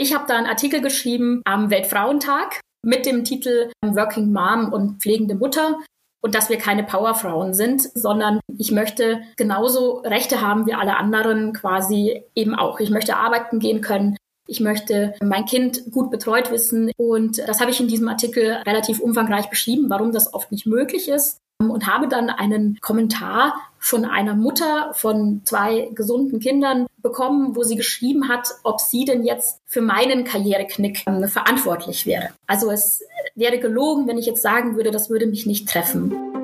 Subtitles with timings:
[0.00, 5.34] Ich habe da einen Artikel geschrieben am Weltfrauentag mit dem Titel Working Mom und pflegende
[5.34, 5.78] Mutter
[6.22, 11.52] und dass wir keine Powerfrauen sind, sondern ich möchte genauso Rechte haben wie alle anderen
[11.52, 12.80] quasi eben auch.
[12.80, 14.16] Ich möchte arbeiten gehen können.
[14.50, 16.90] Ich möchte mein Kind gut betreut wissen.
[16.96, 21.08] Und das habe ich in diesem Artikel relativ umfangreich beschrieben, warum das oft nicht möglich
[21.08, 27.62] ist und habe dann einen Kommentar von einer Mutter von zwei gesunden Kindern bekommen, wo
[27.62, 32.30] sie geschrieben hat, ob sie denn jetzt für meinen Karriereknick ähm, verantwortlich wäre.
[32.48, 33.04] Also es
[33.36, 36.39] wäre gelogen, wenn ich jetzt sagen würde, das würde mich nicht treffen.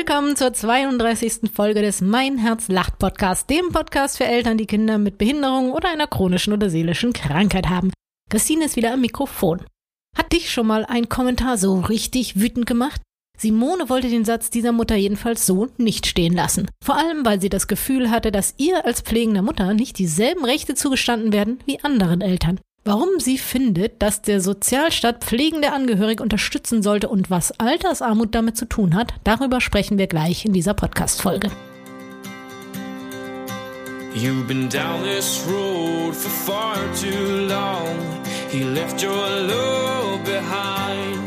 [0.00, 1.50] Willkommen zur 32.
[1.52, 5.90] Folge des Mein Herz lacht Podcast, dem Podcast für Eltern, die Kinder mit Behinderung oder
[5.90, 7.92] einer chronischen oder seelischen Krankheit haben.
[8.30, 9.62] Christine ist wieder am Mikrofon.
[10.16, 13.02] Hat dich schon mal ein Kommentar so richtig wütend gemacht?
[13.36, 16.70] Simone wollte den Satz dieser Mutter jedenfalls so nicht stehen lassen.
[16.82, 20.74] Vor allem, weil sie das Gefühl hatte, dass ihr als pflegender Mutter nicht dieselben Rechte
[20.74, 22.58] zugestanden werden wie anderen Eltern.
[22.92, 28.64] Warum sie findet, dass der Sozialstaat pflegende Angehörige unterstützen sollte und was Altersarmut damit zu
[28.64, 31.52] tun hat, darüber sprechen wir gleich in dieser Podcast-Folge.
[34.12, 37.96] You've been down this road for far too long.
[38.50, 41.22] He left your love behind.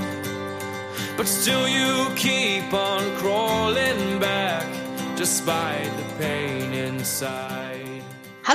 [1.15, 4.65] But still you keep on crawling back
[5.15, 7.62] despite the pain inside.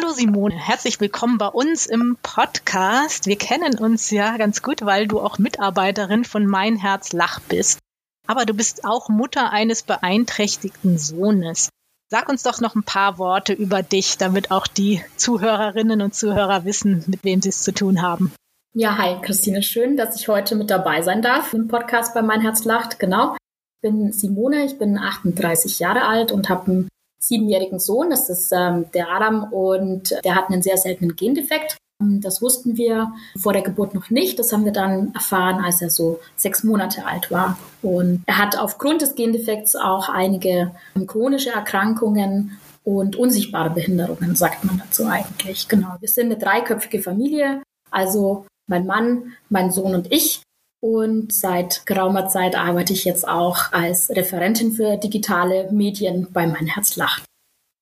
[0.00, 3.26] Hallo Simone, herzlich willkommen bei uns im Podcast.
[3.26, 7.80] Wir kennen uns ja ganz gut, weil du auch Mitarbeiterin von Mein Herz Lach bist.
[8.24, 11.70] Aber du bist auch Mutter eines beeinträchtigten Sohnes.
[12.08, 16.64] Sag uns doch noch ein paar Worte über dich, damit auch die Zuhörerinnen und Zuhörer
[16.64, 18.32] wissen, mit wem sie es zu tun haben.
[18.74, 22.42] Ja, hi Christine, schön, dass ich heute mit dabei sein darf im Podcast bei Mein
[22.42, 23.00] Herz lacht.
[23.00, 23.34] Genau.
[23.34, 26.88] Ich bin Simone, ich bin 38 Jahre alt und habe einen
[27.18, 31.76] siebenjährigen Sohn, das ist ähm, der Adam, und der hat einen sehr seltenen Gendefekt.
[32.00, 34.38] Ähm, das wussten wir vor der Geburt noch nicht.
[34.38, 37.58] Das haben wir dann erfahren, als er so sechs Monate alt war.
[37.82, 44.64] Und er hat aufgrund des Gendefekts auch einige ähm, chronische Erkrankungen und unsichtbare Behinderungen, sagt
[44.64, 45.68] man dazu eigentlich.
[45.68, 45.96] Genau.
[46.00, 47.62] Wir sind eine dreiköpfige Familie.
[47.90, 50.42] Also mein Mann, mein Sohn und ich.
[50.80, 56.66] Und seit geraumer Zeit arbeite ich jetzt auch als Referentin für digitale Medien bei Mein
[56.66, 57.24] Herz lacht.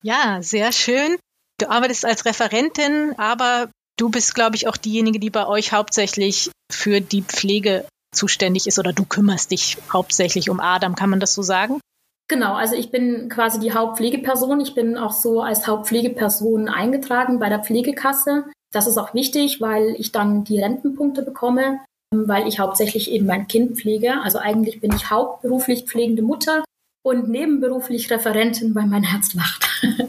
[0.03, 1.17] Ja, sehr schön.
[1.59, 6.51] Du arbeitest als Referentin, aber du bist, glaube ich, auch diejenige, die bei euch hauptsächlich
[6.71, 10.95] für die Pflege zuständig ist oder du kümmerst dich hauptsächlich um Adam.
[10.95, 11.81] Kann man das so sagen?
[12.29, 14.61] Genau, also ich bin quasi die Hauptpflegeperson.
[14.61, 18.47] Ich bin auch so als Hauptpflegeperson eingetragen bei der Pflegekasse.
[18.73, 21.81] Das ist auch wichtig, weil ich dann die Rentenpunkte bekomme
[22.15, 24.21] weil ich hauptsächlich eben mein Kind pflege.
[24.23, 26.65] Also eigentlich bin ich hauptberuflich pflegende Mutter
[27.03, 29.69] und nebenberuflich Referentin bei Mein Herz lacht.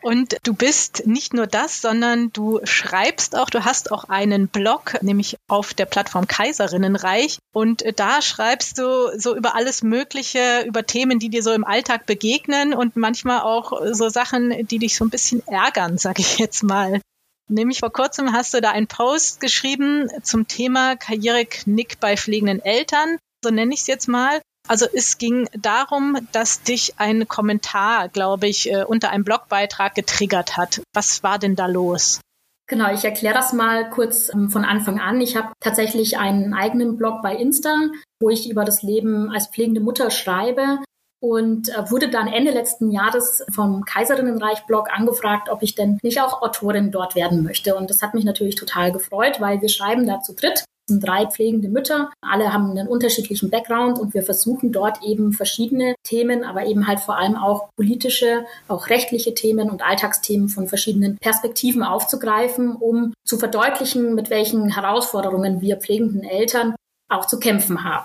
[0.00, 4.96] Und du bist nicht nur das, sondern du schreibst auch, du hast auch einen Blog,
[5.02, 7.38] nämlich auf der Plattform Kaiserinnenreich.
[7.52, 12.06] Und da schreibst du so über alles Mögliche, über Themen, die dir so im Alltag
[12.06, 16.62] begegnen und manchmal auch so Sachen, die dich so ein bisschen ärgern, sag ich jetzt
[16.62, 17.00] mal.
[17.48, 23.18] Nämlich vor kurzem hast du da einen Post geschrieben zum Thema Karriereknick bei pflegenden Eltern.
[23.42, 24.40] So nenne ich es jetzt mal.
[24.68, 30.58] Also es ging darum, dass dich ein Kommentar, glaube ich, äh, unter einem Blogbeitrag getriggert
[30.58, 30.82] hat.
[30.92, 32.20] Was war denn da los?
[32.68, 35.22] Genau, ich erkläre das mal kurz ähm, von Anfang an.
[35.22, 37.74] Ich habe tatsächlich einen eigenen Blog bei Insta,
[38.20, 40.80] wo ich über das Leben als pflegende Mutter schreibe
[41.20, 46.42] und äh, wurde dann Ende letzten Jahres vom Kaiserinnenreich-Blog angefragt, ob ich denn nicht auch
[46.42, 47.74] Autorin dort werden möchte.
[47.74, 50.64] Und das hat mich natürlich total gefreut, weil wir schreiben da zu dritt.
[50.88, 52.10] Es sind drei pflegende Mütter.
[52.22, 57.00] Alle haben einen unterschiedlichen Background und wir versuchen dort eben verschiedene Themen, aber eben halt
[57.00, 63.38] vor allem auch politische, auch rechtliche Themen und Alltagsthemen von verschiedenen Perspektiven aufzugreifen, um zu
[63.38, 66.74] verdeutlichen, mit welchen Herausforderungen wir pflegenden Eltern
[67.10, 68.04] auch zu kämpfen haben.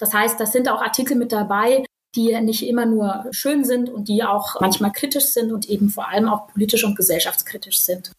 [0.00, 1.84] Das heißt, das sind auch Artikel mit dabei,
[2.16, 6.08] die nicht immer nur schön sind und die auch manchmal kritisch sind und eben vor
[6.08, 8.12] allem auch politisch und gesellschaftskritisch sind.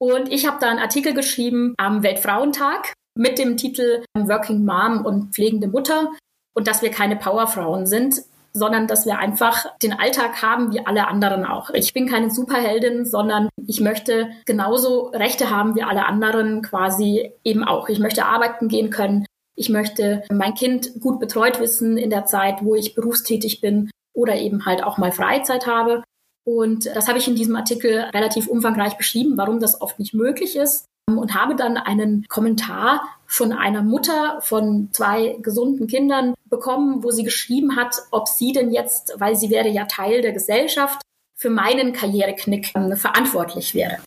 [0.00, 5.34] Und ich habe da einen Artikel geschrieben am Weltfrauentag mit dem Titel Working Mom und
[5.34, 6.12] pflegende Mutter
[6.54, 11.08] und dass wir keine Powerfrauen sind, sondern dass wir einfach den Alltag haben wie alle
[11.08, 11.70] anderen auch.
[11.70, 17.64] Ich bin keine Superheldin, sondern ich möchte genauso Rechte haben wie alle anderen quasi eben
[17.64, 17.88] auch.
[17.88, 19.26] Ich möchte arbeiten gehen können.
[19.58, 24.36] Ich möchte mein Kind gut betreut wissen in der Zeit, wo ich berufstätig bin oder
[24.36, 26.04] eben halt auch mal Freizeit habe.
[26.44, 30.54] Und das habe ich in diesem Artikel relativ umfangreich beschrieben, warum das oft nicht möglich
[30.54, 37.10] ist und habe dann einen Kommentar von einer Mutter von zwei gesunden Kindern bekommen, wo
[37.10, 41.02] sie geschrieben hat, ob sie denn jetzt, weil sie wäre ja Teil der Gesellschaft,
[41.34, 43.98] für meinen Karriereknick ähm, verantwortlich wäre.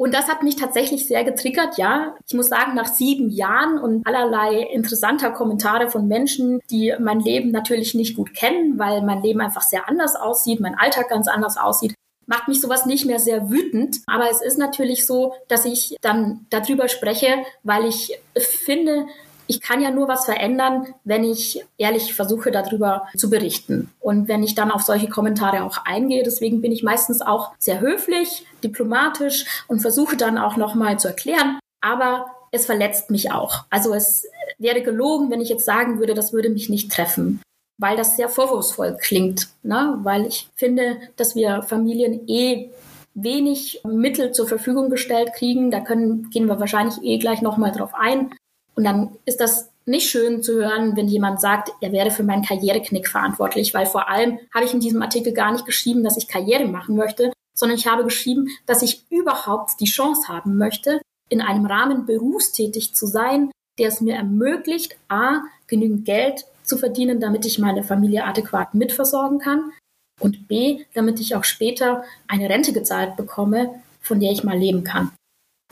[0.00, 2.14] Und das hat mich tatsächlich sehr getriggert, ja.
[2.26, 7.50] Ich muss sagen, nach sieben Jahren und allerlei interessanter Kommentare von Menschen, die mein Leben
[7.50, 11.58] natürlich nicht gut kennen, weil mein Leben einfach sehr anders aussieht, mein Alltag ganz anders
[11.58, 11.92] aussieht,
[12.24, 13.98] macht mich sowas nicht mehr sehr wütend.
[14.06, 19.06] Aber es ist natürlich so, dass ich dann darüber spreche, weil ich finde,
[19.50, 23.90] ich kann ja nur was verändern, wenn ich ehrlich versuche, darüber zu berichten.
[23.98, 27.80] Und wenn ich dann auf solche Kommentare auch eingehe, deswegen bin ich meistens auch sehr
[27.80, 31.58] höflich, diplomatisch und versuche dann auch nochmal zu erklären.
[31.80, 33.64] Aber es verletzt mich auch.
[33.70, 34.24] Also es
[34.58, 37.42] wäre gelogen, wenn ich jetzt sagen würde, das würde mich nicht treffen,
[37.76, 39.48] weil das sehr vorwurfsvoll klingt.
[39.64, 39.98] Ne?
[40.04, 42.70] Weil ich finde, dass wir Familien eh
[43.14, 45.72] wenig Mittel zur Verfügung gestellt kriegen.
[45.72, 48.30] Da können, gehen wir wahrscheinlich eh gleich nochmal drauf ein.
[48.74, 52.44] Und dann ist das nicht schön zu hören, wenn jemand sagt, er wäre für meinen
[52.44, 56.28] Karriereknick verantwortlich, weil vor allem habe ich in diesem Artikel gar nicht geschrieben, dass ich
[56.28, 61.40] Karriere machen möchte, sondern ich habe geschrieben, dass ich überhaupt die Chance haben möchte, in
[61.40, 67.46] einem Rahmen berufstätig zu sein, der es mir ermöglicht, a, genügend Geld zu verdienen, damit
[67.46, 69.72] ich meine Familie adäquat mitversorgen kann
[70.20, 74.84] und b, damit ich auch später eine Rente gezahlt bekomme, von der ich mal leben
[74.84, 75.10] kann.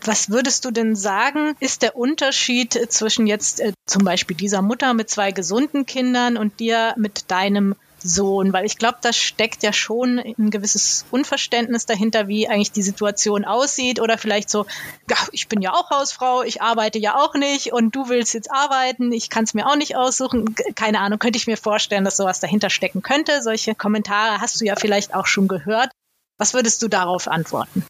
[0.04, 4.94] Was würdest du denn sagen, ist der Unterschied zwischen jetzt äh, zum Beispiel dieser Mutter
[4.94, 8.52] mit zwei gesunden Kindern und dir mit deinem Sohn?
[8.52, 13.44] Weil ich glaube, da steckt ja schon ein gewisses Unverständnis dahinter, wie eigentlich die Situation
[13.44, 14.00] aussieht.
[14.00, 14.66] Oder vielleicht so,
[15.10, 18.52] ja, ich bin ja auch Hausfrau, ich arbeite ja auch nicht und du willst jetzt
[18.52, 20.54] arbeiten, ich kann es mir auch nicht aussuchen.
[20.76, 23.42] Keine Ahnung, könnte ich mir vorstellen, dass sowas dahinter stecken könnte.
[23.42, 25.90] Solche Kommentare hast du ja vielleicht auch schon gehört.
[26.38, 27.84] Was würdest du darauf antworten?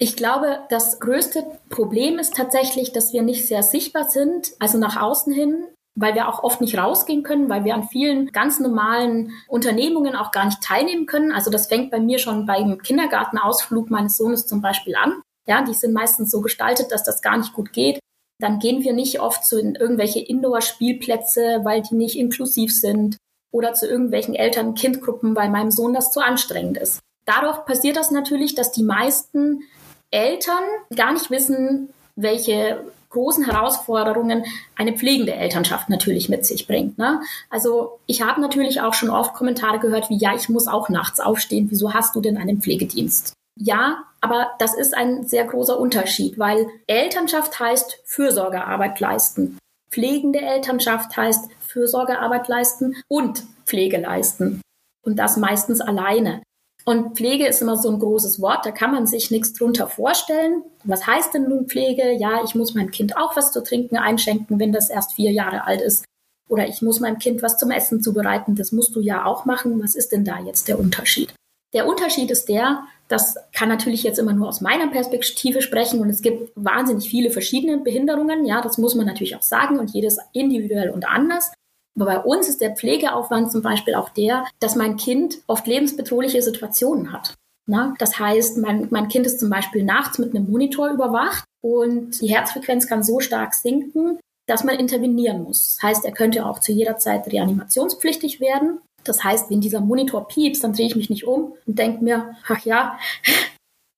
[0.00, 5.00] Ich glaube, das größte Problem ist tatsächlich, dass wir nicht sehr sichtbar sind, also nach
[5.00, 5.64] außen hin,
[5.96, 10.30] weil wir auch oft nicht rausgehen können, weil wir an vielen ganz normalen Unternehmungen auch
[10.30, 11.32] gar nicht teilnehmen können.
[11.32, 15.20] Also das fängt bei mir schon beim Kindergartenausflug meines Sohnes zum Beispiel an.
[15.48, 17.98] Ja, die sind meistens so gestaltet, dass das gar nicht gut geht.
[18.40, 23.16] Dann gehen wir nicht oft zu irgendwelche Indoor-Spielplätze, weil die nicht inklusiv sind
[23.50, 27.00] oder zu irgendwelchen Eltern-Kind-Gruppen, weil meinem Sohn das zu anstrengend ist.
[27.24, 29.64] Dadurch passiert das natürlich, dass die meisten
[30.10, 30.64] Eltern
[30.94, 34.44] gar nicht wissen, welche großen Herausforderungen
[34.76, 36.98] eine pflegende Elternschaft natürlich mit sich bringt.
[36.98, 37.20] Ne?
[37.48, 41.20] Also ich habe natürlich auch schon oft Kommentare gehört wie, ja, ich muss auch nachts
[41.20, 43.32] aufstehen, wieso hast du denn einen Pflegedienst?
[43.56, 49.58] Ja, aber das ist ein sehr großer Unterschied, weil Elternschaft heißt Fürsorgearbeit leisten.
[49.90, 54.60] Pflegende Elternschaft heißt Fürsorgearbeit leisten und Pflege leisten.
[55.04, 56.42] Und das meistens alleine.
[56.88, 60.62] Und Pflege ist immer so ein großes Wort, da kann man sich nichts drunter vorstellen.
[60.84, 62.12] Was heißt denn nun Pflege?
[62.12, 65.66] Ja, ich muss meinem Kind auch was zu trinken einschenken, wenn das erst vier Jahre
[65.66, 66.06] alt ist.
[66.48, 68.56] Oder ich muss meinem Kind was zum Essen zubereiten.
[68.56, 69.82] Das musst du ja auch machen.
[69.82, 71.34] Was ist denn da jetzt der Unterschied?
[71.74, 76.08] Der Unterschied ist der, das kann natürlich jetzt immer nur aus meiner Perspektive sprechen und
[76.08, 78.46] es gibt wahnsinnig viele verschiedene Behinderungen.
[78.46, 81.52] Ja, das muss man natürlich auch sagen und jedes individuell und anders.
[81.98, 86.42] Aber bei uns ist der Pflegeaufwand zum Beispiel auch der, dass mein Kind oft lebensbedrohliche
[86.42, 87.34] Situationen hat.
[87.66, 92.20] Na, das heißt, mein, mein Kind ist zum Beispiel nachts mit einem Monitor überwacht und
[92.20, 95.74] die Herzfrequenz kann so stark sinken, dass man intervenieren muss.
[95.74, 98.80] Das heißt, er könnte auch zu jeder Zeit reanimationspflichtig werden.
[99.04, 102.36] Das heißt, wenn dieser Monitor piepst, dann drehe ich mich nicht um und denke mir,
[102.48, 102.98] ach ja,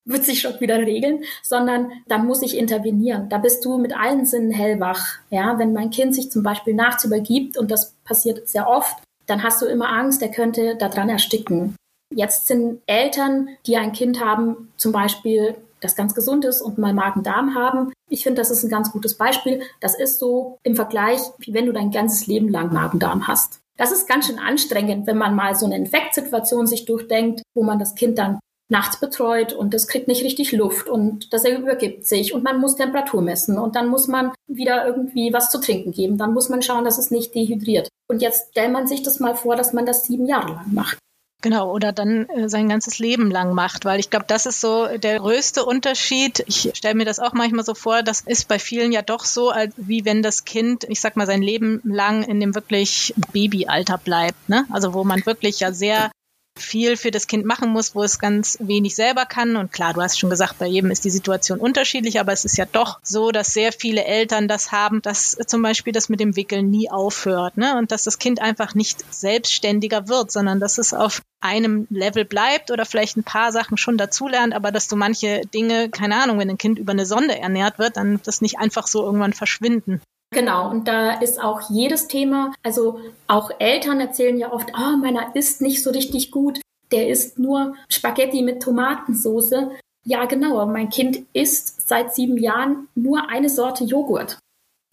[0.05, 3.29] wird sich schon wieder regeln, sondern da muss ich intervenieren.
[3.29, 5.19] Da bist du mit allen Sinnen hellwach.
[5.29, 9.43] Ja, wenn mein Kind sich zum Beispiel nachts übergibt und das passiert sehr oft, dann
[9.43, 11.75] hast du immer Angst, er könnte daran ersticken.
[12.13, 16.93] Jetzt sind Eltern, die ein Kind haben, zum Beispiel, das ganz gesund ist und mal
[16.93, 17.91] Magen-Darm haben.
[18.09, 19.61] Ich finde, das ist ein ganz gutes Beispiel.
[19.79, 23.61] Das ist so im Vergleich, wie wenn du dein ganzes Leben lang Magen-Darm hast.
[23.77, 27.79] Das ist ganz schön anstrengend, wenn man mal so eine Infektsituation sich durchdenkt, wo man
[27.79, 28.39] das Kind dann
[28.71, 32.77] nachts betreut und das kriegt nicht richtig Luft und das übergibt sich und man muss
[32.77, 36.17] Temperatur messen und dann muss man wieder irgendwie was zu trinken geben.
[36.17, 37.89] Dann muss man schauen, dass es nicht dehydriert.
[38.07, 40.97] Und jetzt stellt man sich das mal vor, dass man das sieben Jahre lang macht.
[41.41, 44.85] Genau, oder dann äh, sein ganzes Leben lang macht, weil ich glaube, das ist so
[44.97, 46.43] der größte Unterschied.
[46.45, 49.49] Ich stelle mir das auch manchmal so vor, das ist bei vielen ja doch so,
[49.49, 53.97] als wie wenn das Kind, ich sag mal, sein Leben lang in dem wirklich Babyalter
[53.97, 54.65] bleibt, ne?
[54.69, 56.11] Also wo man wirklich ja sehr
[56.57, 59.55] viel für das Kind machen muss, wo es ganz wenig selber kann.
[59.55, 62.57] Und klar, du hast schon gesagt, bei jedem ist die Situation unterschiedlich, aber es ist
[62.57, 66.35] ja doch so, dass sehr viele Eltern das haben, dass zum Beispiel das mit dem
[66.35, 67.77] Wickeln nie aufhört, ne?
[67.77, 72.69] Und dass das Kind einfach nicht selbstständiger wird, sondern dass es auf einem Level bleibt
[72.69, 76.49] oder vielleicht ein paar Sachen schon dazulernt, aber dass du manche Dinge, keine Ahnung, wenn
[76.49, 80.01] ein Kind über eine Sonde ernährt wird, dann das nicht einfach so irgendwann verschwinden.
[80.33, 85.35] Genau, und da ist auch jedes Thema, also auch Eltern erzählen ja oft, oh, meiner
[85.35, 86.61] isst nicht so richtig gut,
[86.91, 89.71] der isst nur Spaghetti mit Tomatensoße.
[90.05, 94.39] Ja, genau, mein Kind isst seit sieben Jahren nur eine Sorte Joghurt.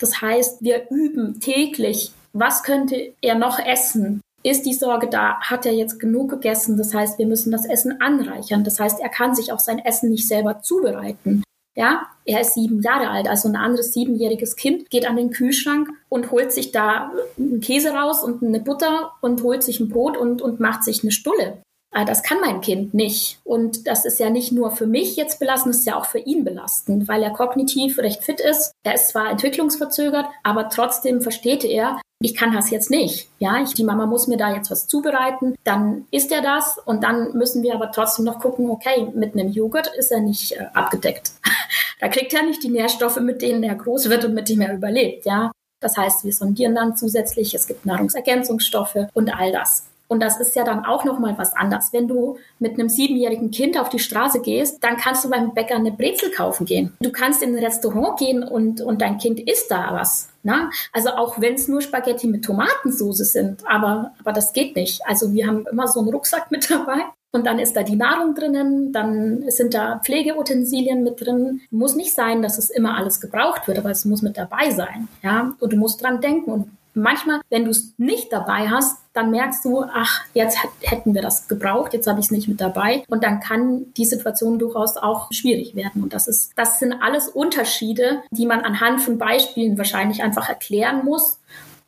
[0.00, 4.20] Das heißt, wir üben täglich, was könnte er noch essen?
[4.42, 5.40] Ist die Sorge da?
[5.40, 6.76] Hat er jetzt genug gegessen?
[6.76, 8.64] Das heißt, wir müssen das Essen anreichern.
[8.64, 11.42] Das heißt, er kann sich auch sein Essen nicht selber zubereiten.
[11.78, 15.88] Ja, er ist sieben Jahre alt, also ein anderes siebenjähriges Kind geht an den Kühlschrank
[16.08, 20.16] und holt sich da einen Käse raus und eine Butter und holt sich ein Brot
[20.16, 21.62] und, und macht sich eine Stulle.
[21.90, 23.40] Ah, das kann mein Kind nicht.
[23.44, 26.18] Und das ist ja nicht nur für mich jetzt belastend, das ist ja auch für
[26.18, 28.72] ihn belastend, weil er kognitiv recht fit ist.
[28.84, 33.28] Er ist zwar entwicklungsverzögert, aber trotzdem versteht er, ich kann das jetzt nicht.
[33.38, 37.04] Ja, ich, die Mama muss mir da jetzt was zubereiten, dann isst er das und
[37.04, 40.66] dann müssen wir aber trotzdem noch gucken, okay, mit einem Joghurt ist er nicht äh,
[40.74, 41.30] abgedeckt.
[42.00, 44.74] da kriegt er nicht die Nährstoffe, mit denen er groß wird und mit denen er
[44.74, 45.24] überlebt.
[45.26, 49.84] Ja, das heißt, wir sondieren dann zusätzlich, es gibt Nahrungsergänzungsstoffe und all das.
[50.08, 51.92] Und das ist ja dann auch nochmal was anderes.
[51.92, 55.76] Wenn du mit einem siebenjährigen Kind auf die Straße gehst, dann kannst du beim Bäcker
[55.76, 56.96] eine Brezel kaufen gehen.
[57.00, 60.30] Du kannst in ein Restaurant gehen und, und dein Kind isst da was.
[60.42, 60.70] Na?
[60.92, 65.06] Also auch wenn es nur Spaghetti mit Tomatensauce sind, aber, aber das geht nicht.
[65.06, 68.34] Also wir haben immer so einen Rucksack mit dabei und dann ist da die Nahrung
[68.34, 71.60] drinnen, dann sind da Pflegeutensilien mit drin.
[71.70, 75.08] Muss nicht sein, dass es immer alles gebraucht wird, aber es muss mit dabei sein.
[75.22, 76.50] Ja, und du musst dran denken.
[76.50, 76.70] Und
[77.02, 81.48] manchmal, wenn du es nicht dabei hast, dann merkst du, ach, jetzt hätten wir das
[81.48, 83.04] gebraucht, jetzt habe ich es nicht mit dabei.
[83.08, 86.02] Und dann kann die Situation durchaus auch schwierig werden.
[86.02, 91.04] Und das ist, das sind alles Unterschiede, die man anhand von Beispielen wahrscheinlich einfach erklären
[91.04, 91.38] muss,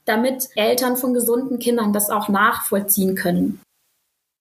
[0.04, 3.60] damit Eltern von gesunden Kindern das auch nachvollziehen können.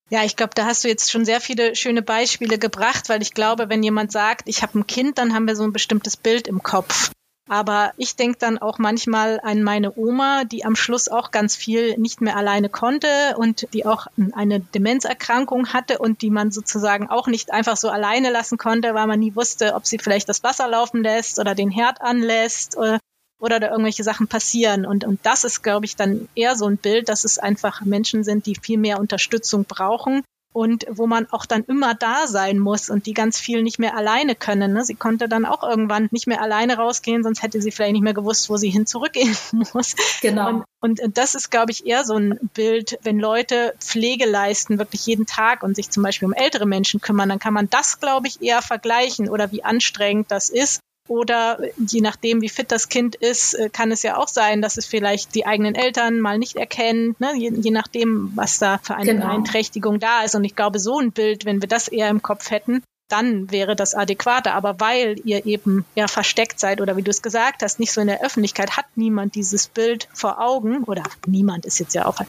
[0.09, 3.35] Ja, ich glaube, da hast du jetzt schon sehr viele schöne Beispiele gebracht, weil ich
[3.35, 6.47] glaube, wenn jemand sagt, ich habe ein Kind, dann haben wir so ein bestimmtes Bild
[6.47, 7.11] im Kopf.
[7.49, 11.97] Aber ich denke dann auch manchmal an meine Oma, die am Schluss auch ganz viel
[11.97, 17.25] nicht mehr alleine konnte und die auch eine Demenzerkrankung hatte und die man sozusagen auch
[17.25, 20.67] nicht einfach so alleine lassen konnte, weil man nie wusste, ob sie vielleicht das Wasser
[20.67, 22.99] laufen lässt oder den Herd anlässt oder,
[23.39, 24.85] oder da irgendwelche Sachen passieren.
[24.85, 28.23] Und, und das ist, glaube ich, dann eher so ein Bild, dass es einfach Menschen
[28.23, 32.89] sind, die viel mehr Unterstützung brauchen und wo man auch dann immer da sein muss
[32.89, 34.73] und die ganz viel nicht mehr alleine können.
[34.73, 34.83] Ne?
[34.83, 38.13] Sie konnte dann auch irgendwann nicht mehr alleine rausgehen, sonst hätte sie vielleicht nicht mehr
[38.13, 39.35] gewusst, wo sie hin zurückgehen
[39.73, 39.95] muss.
[40.21, 40.63] Genau.
[40.81, 45.05] Und, und das ist, glaube ich, eher so ein Bild, wenn Leute Pflege leisten, wirklich
[45.05, 48.27] jeden Tag und sich zum Beispiel um ältere Menschen kümmern, dann kann man das, glaube
[48.27, 50.79] ich, eher vergleichen oder wie anstrengend das ist
[51.09, 54.77] oder je nachdem, wie fit das Kind ist, äh, kann es ja auch sein, dass
[54.77, 57.33] es vielleicht die eigenen Eltern mal nicht erkennt, ne?
[57.35, 59.27] je, je nachdem, was da für eine genau.
[59.27, 60.35] Beeinträchtigung da ist.
[60.35, 63.75] Und ich glaube, so ein Bild, wenn wir das eher im Kopf hätten, dann wäre
[63.75, 64.53] das adäquater.
[64.53, 68.01] Aber weil ihr eben ja versteckt seid oder wie du es gesagt hast, nicht so
[68.01, 72.21] in der Öffentlichkeit, hat niemand dieses Bild vor Augen oder niemand ist jetzt ja auch,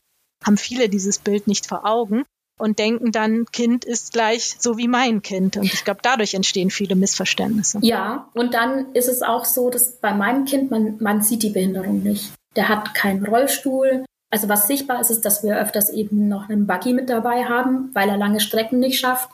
[0.45, 2.25] haben viele dieses Bild nicht vor Augen
[2.61, 5.57] und denken dann, Kind ist gleich so wie mein Kind.
[5.57, 7.79] Und ich glaube, dadurch entstehen viele Missverständnisse.
[7.83, 11.51] Ja, und dann ist es auch so, dass bei meinem Kind, man, man sieht die
[11.51, 12.33] Behinderung nicht.
[12.57, 14.05] Der hat keinen Rollstuhl.
[14.31, 17.91] Also was sichtbar ist, ist, dass wir öfters eben noch einen Buggy mit dabei haben,
[17.95, 19.31] weil er lange Strecken nicht schafft.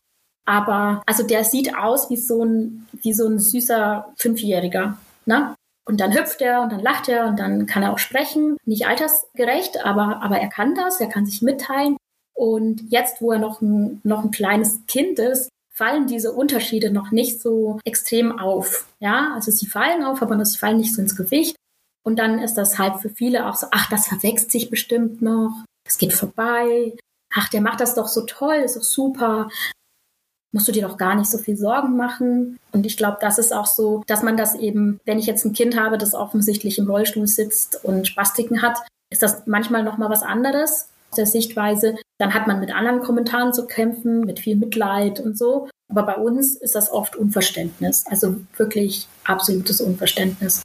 [0.47, 4.97] Aber also der sieht aus wie so ein, wie so ein süßer Fünfjähriger.
[5.27, 5.55] Ne?
[5.89, 8.57] Und dann hüpft er und dann lacht er und dann kann er auch sprechen.
[8.65, 11.97] Nicht altersgerecht, aber, aber er kann das, er kann sich mitteilen.
[12.37, 17.11] Und jetzt, wo er noch ein, noch ein kleines Kind ist, fallen diese Unterschiede noch
[17.11, 18.87] nicht so extrem auf.
[19.01, 21.57] Ja, also sie fallen auf, aber sie fallen nicht so ins Gewicht.
[22.05, 25.65] Und dann ist das halt für viele auch so, ach, das verwechselt sich bestimmt noch,
[25.87, 26.97] es geht vorbei,
[27.35, 29.49] ach, der macht das doch so toll, ist doch super,
[30.53, 32.59] musst du dir doch gar nicht so viel Sorgen machen.
[32.73, 35.53] Und ich glaube, das ist auch so, dass man das eben, wenn ich jetzt ein
[35.53, 38.79] Kind habe, das offensichtlich im Rollstuhl sitzt und Spastiken hat,
[39.11, 43.01] ist das manchmal noch mal was anderes aus der Sichtweise, dann hat man mit anderen
[43.01, 45.69] Kommentaren zu kämpfen, mit viel Mitleid und so.
[45.89, 50.63] Aber bei uns ist das oft Unverständnis, also wirklich absolutes Unverständnis.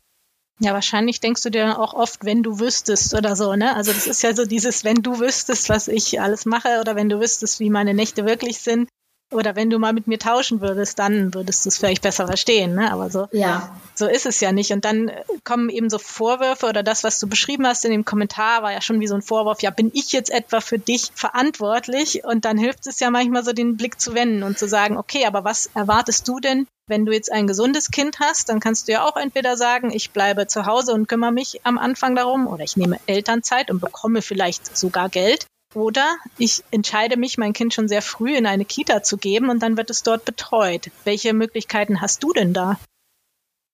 [0.60, 3.76] Ja, wahrscheinlich denkst du dir auch oft, wenn du wüsstest oder so, ne?
[3.76, 7.10] Also das ist ja so dieses, wenn du wüsstest, was ich alles mache oder wenn
[7.10, 8.88] du wüsstest, wie meine Nächte wirklich sind.
[9.32, 12.76] Oder wenn du mal mit mir tauschen würdest, dann würdest du es vielleicht besser verstehen.
[12.76, 12.92] Ne?
[12.92, 13.76] Aber so, ja.
[13.96, 14.72] so ist es ja nicht.
[14.72, 15.10] Und dann
[15.44, 18.82] kommen eben so Vorwürfe oder das, was du beschrieben hast in dem Kommentar, war ja
[18.82, 22.24] schon wie so ein Vorwurf, ja, bin ich jetzt etwa für dich verantwortlich?
[22.26, 25.26] Und dann hilft es ja manchmal so, den Blick zu wenden und zu sagen, okay,
[25.26, 28.92] aber was erwartest du denn wenn du jetzt ein gesundes Kind hast, dann kannst du
[28.92, 32.64] ja auch entweder sagen, ich bleibe zu Hause und kümmere mich am Anfang darum oder
[32.64, 35.48] ich nehme Elternzeit und bekomme vielleicht sogar Geld.
[35.74, 39.64] Oder ich entscheide mich, mein Kind schon sehr früh in eine Kita zu geben und
[39.64, 40.92] dann wird es dort betreut.
[41.06, 42.78] Welche Möglichkeiten hast du denn da?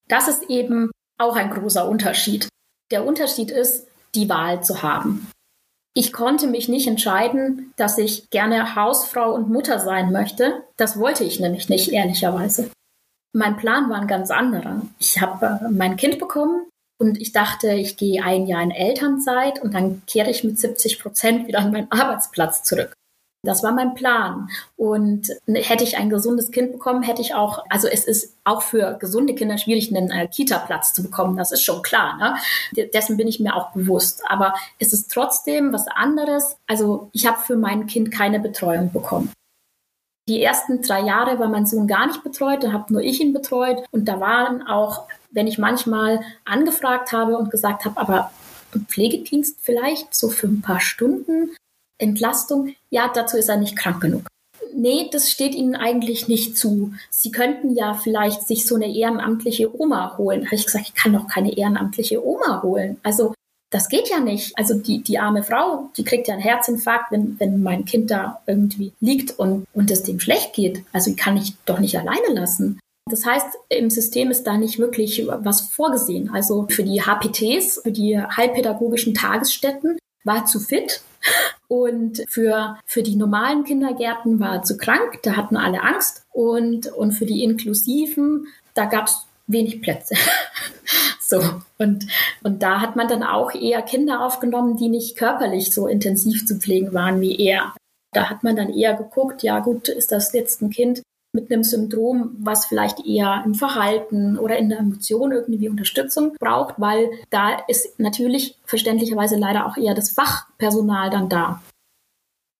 [0.08, 2.48] Das ist eben auch ein großer Unterschied.
[2.92, 5.30] Der Unterschied ist, die Wahl zu haben.
[5.94, 10.63] Ich konnte mich nicht entscheiden, dass ich gerne Hausfrau und Mutter sein möchte.
[10.77, 12.70] Das wollte ich nämlich nicht, ehrlicherweise.
[13.34, 14.84] Mein Plan war ein ganz anderer.
[15.00, 16.68] Ich habe äh, mein Kind bekommen
[17.00, 21.00] und ich dachte, ich gehe ein Jahr in Elternzeit und dann kehre ich mit 70
[21.00, 22.94] Prozent wieder an meinen Arbeitsplatz zurück.
[23.44, 24.50] Das war mein Plan.
[24.75, 28.98] Und hätte ich ein gesundes Kind bekommen, hätte ich auch, also es ist auch für
[29.00, 31.38] gesunde Kinder schwierig, einen äh, Kita-Platz zu bekommen.
[31.38, 32.18] Das ist schon klar.
[32.18, 32.88] Ne?
[32.94, 34.24] Dessen bin ich mir auch bewusst.
[34.27, 36.58] Aber es ist trotzdem was anderes.
[36.66, 39.32] Also ich habe für mein Kind keine Betreuung bekommen.
[40.27, 43.32] Die ersten drei Jahre war mein Sohn gar nicht betreut, da habe nur ich ihn
[43.32, 43.86] betreut.
[43.92, 48.32] Und da waren auch, wenn ich manchmal angefragt habe und gesagt habe, aber
[48.88, 51.56] Pflegedienst vielleicht so für ein paar Stunden,
[52.00, 54.24] Entlastung, ja, dazu ist er nicht krank genug.
[54.74, 56.91] Nee, das steht Ihnen eigentlich nicht zu.
[57.12, 60.46] Sie könnten ja vielleicht sich so eine ehrenamtliche Oma holen.
[60.46, 62.98] Habe ich gesagt, ich kann doch keine ehrenamtliche Oma holen.
[63.03, 63.34] Also
[63.70, 64.58] das geht ja nicht.
[64.58, 68.41] Also die, die arme Frau, die kriegt ja einen Herzinfarkt, wenn, wenn mein Kind da
[68.48, 70.84] irgendwie liegt und, und es dem schlecht geht.
[70.94, 72.79] Also die kann ich doch nicht alleine lassen.
[73.10, 76.30] Das heißt, im System ist da nicht wirklich was vorgesehen.
[76.34, 81.02] Also für die HPTs, für die heilpädagogischen Tagesstätten war zu fit
[81.68, 85.20] und für, für die normalen Kindergärten war zu krank.
[85.24, 90.16] Da hatten alle Angst und, und für die inklusiven, da gab es wenig Plätze.
[91.22, 91.42] so.
[91.78, 92.08] Und,
[92.44, 96.58] und da hat man dann auch eher Kinder aufgenommen, die nicht körperlich so intensiv zu
[96.58, 97.74] pflegen waren wie er.
[98.14, 101.02] Da hat man dann eher geguckt, ja gut, ist das jetzt ein Kind
[101.38, 106.75] mit einem Syndrom, was vielleicht eher im Verhalten oder in der Emotion irgendwie Unterstützung braucht,
[106.79, 111.62] weil da ist natürlich verständlicherweise leider auch eher das Fachpersonal dann da.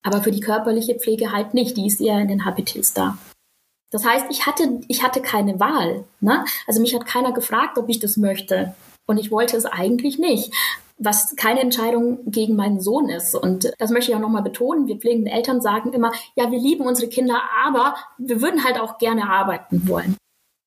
[0.04, 3.18] Aber für die körperliche Pflege halt nicht, die ist eher in den HPTs da.
[3.90, 6.06] Das heißt, ich hatte, ich hatte keine Wahl.
[6.20, 6.46] Ne?
[6.68, 8.76] Also mich hat keiner gefragt, ob ich das möchte.
[9.08, 10.54] Und ich wollte es eigentlich nicht.
[11.00, 13.36] Was keine Entscheidung gegen meinen Sohn ist.
[13.36, 14.88] Und das möchte ich auch nochmal betonen.
[14.88, 18.98] Wir pflegenden Eltern sagen immer, ja, wir lieben unsere Kinder, aber wir würden halt auch
[18.98, 20.18] gerne arbeiten wollen.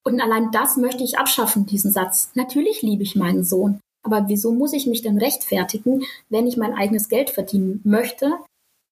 [0.05, 2.31] Und allein das möchte ich abschaffen, diesen Satz.
[2.35, 3.81] Natürlich liebe ich meinen Sohn.
[4.03, 8.39] Aber wieso muss ich mich denn rechtfertigen, wenn ich mein eigenes Geld verdienen möchte,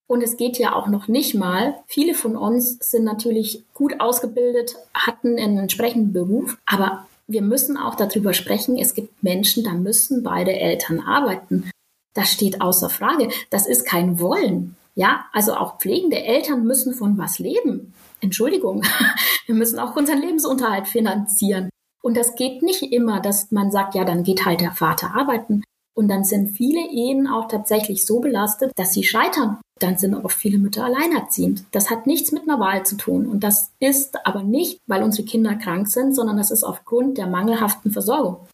[0.09, 1.75] und es geht ja auch noch nicht mal.
[1.85, 7.95] Viele von uns sind natürlich gut ausgebildet, hatten einen entsprechenden Beruf, aber wir müssen auch
[7.95, 11.69] darüber sprechen, es gibt Menschen, da müssen beide Eltern arbeiten.
[12.15, 13.29] Das steht außer Frage.
[13.51, 14.75] Das ist kein Wollen.
[14.95, 17.93] Ja, also auch pflegende Eltern müssen von was leben.
[18.19, 18.83] Entschuldigung.
[19.45, 21.69] Wir müssen auch unseren Lebensunterhalt finanzieren.
[22.01, 25.63] Und das geht nicht immer, dass man sagt, ja, dann geht halt der Vater arbeiten.
[25.99, 29.57] Und dann sind viele Ehen auch tatsächlich so belastet, dass sie scheitern.
[29.81, 31.65] Dann sind auch viele Mütter alleinerziehend.
[31.71, 33.25] Das hat nichts mit einer Wahl zu tun.
[33.25, 37.27] Und das ist aber nicht, weil unsere Kinder krank sind, sondern das ist aufgrund der
[37.27, 38.47] mangelhaften Versorgung.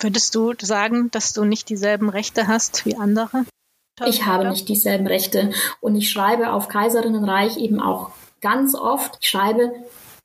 [0.00, 3.44] Würdest du sagen, dass du nicht dieselben Rechte hast wie andere?
[4.06, 5.50] Ich habe nicht dieselben Rechte.
[5.82, 9.70] Und ich schreibe auf Kaiserinnenreich eben auch ganz oft, ich schreibe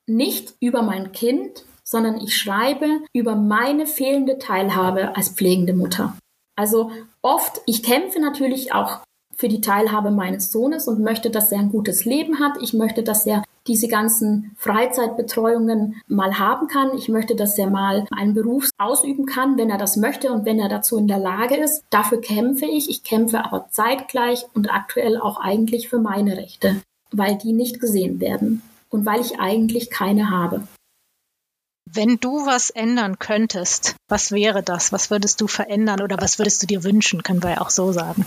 [0.08, 6.16] nicht über mein Kind, sondern ich schreibe über meine fehlende Teilhabe als pflegende Mutter.
[6.62, 6.92] Also
[7.24, 9.00] oft, ich kämpfe natürlich auch
[9.36, 12.62] für die Teilhabe meines Sohnes und möchte, dass er ein gutes Leben hat.
[12.62, 16.96] Ich möchte, dass er diese ganzen Freizeitbetreuungen mal haben kann.
[16.96, 20.60] Ich möchte, dass er mal einen Beruf ausüben kann, wenn er das möchte und wenn
[20.60, 21.82] er dazu in der Lage ist.
[21.90, 22.92] Dafür kämpfe ich.
[22.92, 26.76] Ich kämpfe aber zeitgleich und aktuell auch eigentlich für meine Rechte,
[27.12, 30.62] weil die nicht gesehen werden und weil ich eigentlich keine habe.
[31.94, 34.94] Wenn du was ändern könntest, was wäre das?
[34.94, 37.92] Was würdest du verändern oder was würdest du dir wünschen, können wir ja auch so
[37.92, 38.26] sagen.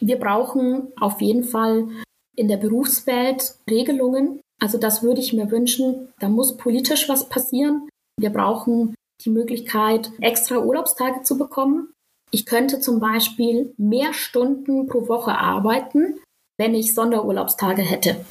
[0.00, 1.88] Wir brauchen auf jeden Fall
[2.36, 4.40] in der Berufswelt Regelungen.
[4.60, 6.12] Also das würde ich mir wünschen.
[6.20, 7.88] Da muss politisch was passieren.
[8.16, 11.92] Wir brauchen die Möglichkeit, extra Urlaubstage zu bekommen.
[12.30, 16.20] Ich könnte zum Beispiel mehr Stunden pro Woche arbeiten,
[16.58, 18.24] wenn ich Sonderurlaubstage hätte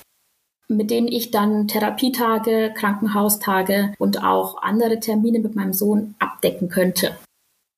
[0.75, 7.17] mit denen ich dann Therapietage, Krankenhaustage und auch andere Termine mit meinem Sohn abdecken könnte.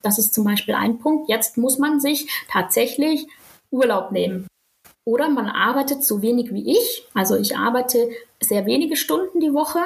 [0.02, 1.30] Das ist zum Beispiel ein Punkt.
[1.30, 3.28] Jetzt muss man sich tatsächlich
[3.72, 4.48] Urlaub nehmen.
[5.06, 7.08] Oder man arbeitet so wenig wie ich.
[7.14, 8.10] Also ich arbeite
[8.42, 9.80] sehr wenige Stunden die Woche,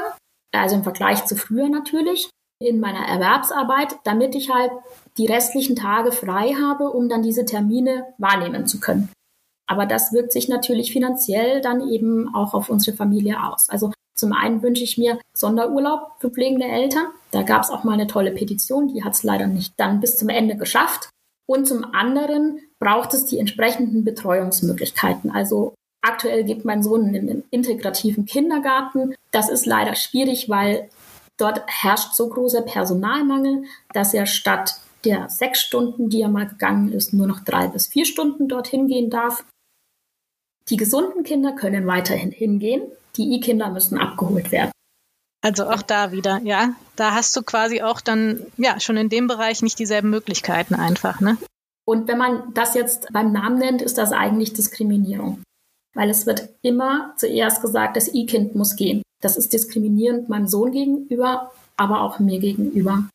[0.54, 2.30] also im Vergleich zu früher natürlich,
[2.62, 4.72] in meiner Erwerbsarbeit, damit ich halt
[5.18, 9.10] die restlichen Tage frei habe, um dann diese Termine wahrnehmen zu können.
[9.70, 13.70] Aber das wirkt sich natürlich finanziell dann eben auch auf unsere Familie aus.
[13.70, 17.06] Also zum einen wünsche ich mir Sonderurlaub für pflegende Eltern.
[17.32, 20.18] Da gab es auch mal eine tolle Petition, die hat es leider nicht dann bis
[20.18, 21.10] zum Ende geschafft.
[21.48, 25.30] Und zum anderen braucht es die entsprechenden Betreuungsmöglichkeiten.
[25.30, 29.14] Also aktuell geht mein Sohn in den integrativen Kindergarten.
[29.32, 30.90] Das ist leider schwierig, weil
[31.38, 36.92] dort herrscht so großer Personalmangel, dass er statt der sechs Stunden, die er mal gegangen
[36.92, 39.46] ist, nur noch drei bis vier Stunden dorthin gehen darf.
[40.68, 42.84] Die gesunden Kinder können weiterhin hingehen.
[43.18, 44.72] Die E-Kinder müssen abgeholt werden.
[45.42, 46.76] Also auch da wieder, ja.
[46.96, 51.22] Da hast du quasi auch dann, ja, schon in dem Bereich nicht dieselben Möglichkeiten einfach,
[51.22, 51.38] ne?
[51.86, 55.42] Und wenn man das jetzt beim Namen nennt, ist das eigentlich Diskriminierung.
[55.96, 59.02] Weil es wird immer zuerst gesagt, das E-Kind muss gehen.
[59.22, 63.10] Das ist diskriminierend meinem Sohn gegenüber, aber auch mir gegenüber.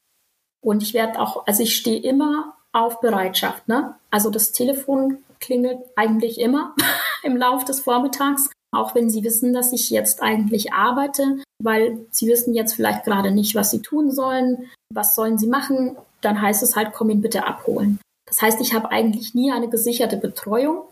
[0.61, 3.69] Und ich werde auch, also ich stehe immer auf Bereitschaft.
[3.69, 3.95] Ne?
[4.11, 6.75] Also das Telefon klingelt eigentlich immer
[7.23, 12.27] im Laufe des Vormittags, auch wenn Sie wissen, dass ich jetzt eigentlich arbeite, weil Sie
[12.29, 16.63] wissen jetzt vielleicht gerade nicht, was Sie tun sollen, was sollen Sie machen, dann heißt
[16.63, 17.99] es halt, komm ihn bitte abholen.
[18.27, 20.89] Das heißt, ich habe eigentlich nie eine gesicherte Betreuung.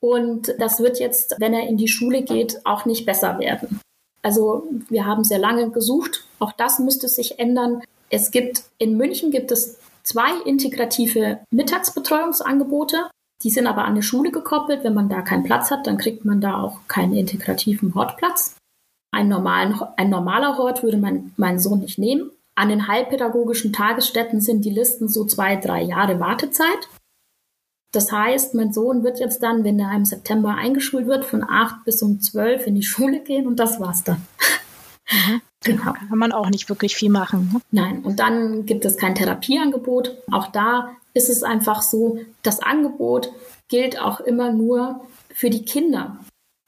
[0.00, 3.80] Und das wird jetzt, wenn er in die Schule geht, auch nicht besser werden.
[4.22, 6.24] Also wir haben sehr lange gesucht.
[6.38, 7.82] Auch das müsste sich ändern.
[8.08, 13.10] Es gibt in München gibt es zwei integrative Mittagsbetreuungsangebote.
[13.42, 14.84] Die sind aber an eine Schule gekoppelt.
[14.84, 18.56] Wenn man da keinen Platz hat, dann kriegt man da auch keinen integrativen Hortplatz.
[19.10, 22.30] Ein, normalen, ein normaler Hort würde mein, mein Sohn nicht nehmen.
[22.54, 26.88] An den heilpädagogischen Tagesstätten sind die Listen so zwei, drei Jahre Wartezeit.
[27.92, 31.84] Das heißt, mein Sohn wird jetzt dann, wenn er im September eingeschult wird, von acht
[31.84, 34.26] bis um zwölf in die Schule gehen und das war's dann.
[35.10, 35.42] Mhm.
[35.64, 35.92] Genau.
[35.92, 37.50] Kann man auch nicht wirklich viel machen.
[37.52, 37.60] Ne?
[37.70, 40.16] Nein, und dann gibt es kein Therapieangebot.
[40.30, 43.32] Auch da ist es einfach so, das Angebot
[43.68, 46.18] gilt auch immer nur für die Kinder.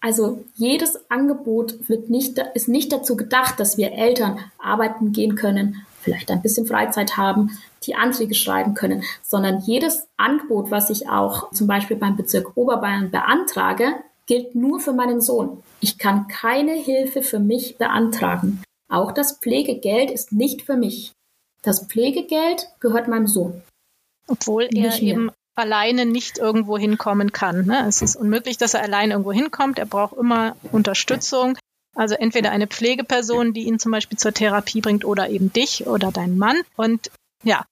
[0.01, 5.87] Also jedes Angebot wird nicht, ist nicht dazu gedacht, dass wir Eltern arbeiten gehen können,
[6.03, 11.51] vielleicht ein bisschen Freizeit haben, die Anträge schreiben können, sondern jedes Angebot, was ich auch
[11.53, 13.95] zum Beispiel beim Bezirk Oberbayern beantrage,
[14.27, 15.63] gilt nur für meinen Sohn.
[15.81, 18.63] Ich kann keine Hilfe für mich beantragen.
[18.95, 21.13] Auch das Pflegegeld ist nicht für mich.
[21.63, 23.61] Das Pflegegeld gehört meinem Sohn.
[24.29, 27.67] Obwohl er eben alleine nicht irgendwo hinkommen kann.
[27.67, 27.87] Ne?
[27.89, 29.81] Es ist unmöglich, dass er allein irgendwo hinkommt.
[29.81, 31.59] Er braucht immer Unterstützung.
[31.97, 36.13] Also entweder eine Pflegeperson, die ihn zum Beispiel zur Therapie bringt, oder eben dich oder
[36.13, 36.63] deinen Mann.
[36.77, 37.11] Und
[37.43, 37.65] ja.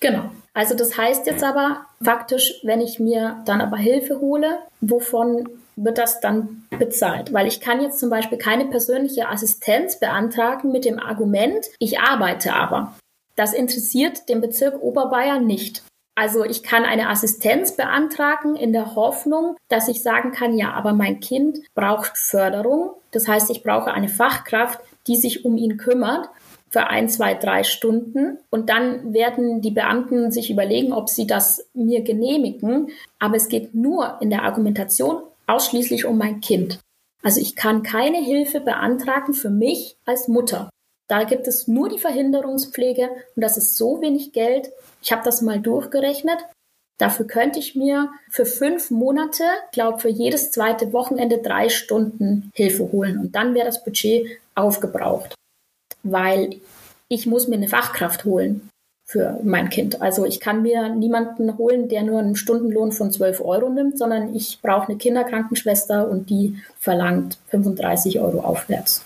[0.00, 0.30] Genau.
[0.54, 5.48] Also das heißt jetzt aber faktisch, wenn ich mir dann aber Hilfe hole, wovon
[5.84, 7.32] wird das dann bezahlt.
[7.32, 12.54] Weil ich kann jetzt zum Beispiel keine persönliche Assistenz beantragen mit dem Argument, ich arbeite
[12.54, 12.94] aber.
[13.36, 15.82] Das interessiert den Bezirk Oberbayern nicht.
[16.16, 20.92] Also ich kann eine Assistenz beantragen in der Hoffnung, dass ich sagen kann, ja, aber
[20.92, 22.90] mein Kind braucht Förderung.
[23.12, 26.28] Das heißt, ich brauche eine Fachkraft, die sich um ihn kümmert
[26.70, 28.38] für ein, zwei, drei Stunden.
[28.50, 32.88] Und dann werden die Beamten sich überlegen, ob sie das mir genehmigen.
[33.20, 36.80] Aber es geht nur in der Argumentation ausschließlich um mein Kind.
[37.22, 40.70] Also ich kann keine Hilfe beantragen für mich als Mutter.
[41.08, 44.70] Da gibt es nur die Verhinderungspflege und das ist so wenig Geld.
[45.02, 46.38] Ich habe das mal durchgerechnet.
[46.98, 52.90] Dafür könnte ich mir für fünf Monate, glaube für jedes zweite Wochenende drei Stunden Hilfe
[52.92, 55.34] holen und dann wäre das Budget aufgebraucht,
[56.02, 56.60] weil
[57.08, 58.68] ich muss mir eine Fachkraft holen
[59.08, 60.02] für mein Kind.
[60.02, 64.34] Also ich kann mir niemanden holen, der nur einen Stundenlohn von 12 Euro nimmt, sondern
[64.34, 69.02] ich brauche eine Kinderkrankenschwester und die verlangt 35 Euro aufwärts.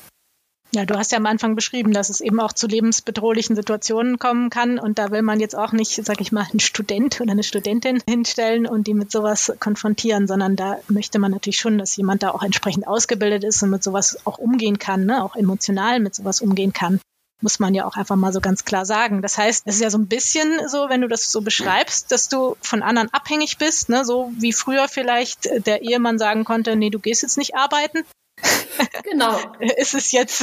[0.74, 4.50] Ja, du hast ja am Anfang beschrieben, dass es eben auch zu lebensbedrohlichen Situationen kommen
[4.50, 4.78] kann.
[4.78, 8.02] Und da will man jetzt auch nicht, sag ich mal, einen Student oder eine Studentin
[8.08, 12.30] hinstellen und die mit sowas konfrontieren, sondern da möchte man natürlich schon, dass jemand da
[12.30, 15.22] auch entsprechend ausgebildet ist und mit sowas auch umgehen kann, ne?
[15.22, 16.98] auch emotional mit sowas umgehen kann
[17.42, 19.22] muss man ja auch einfach mal so ganz klar sagen.
[19.22, 22.28] Das heißt, es ist ja so ein bisschen so, wenn du das so beschreibst, dass
[22.28, 24.04] du von anderen abhängig bist, ne?
[24.04, 28.04] so wie früher vielleicht der Ehemann sagen konnte, nee, du gehst jetzt nicht arbeiten.
[29.04, 29.38] Genau.
[29.76, 30.42] ist es jetzt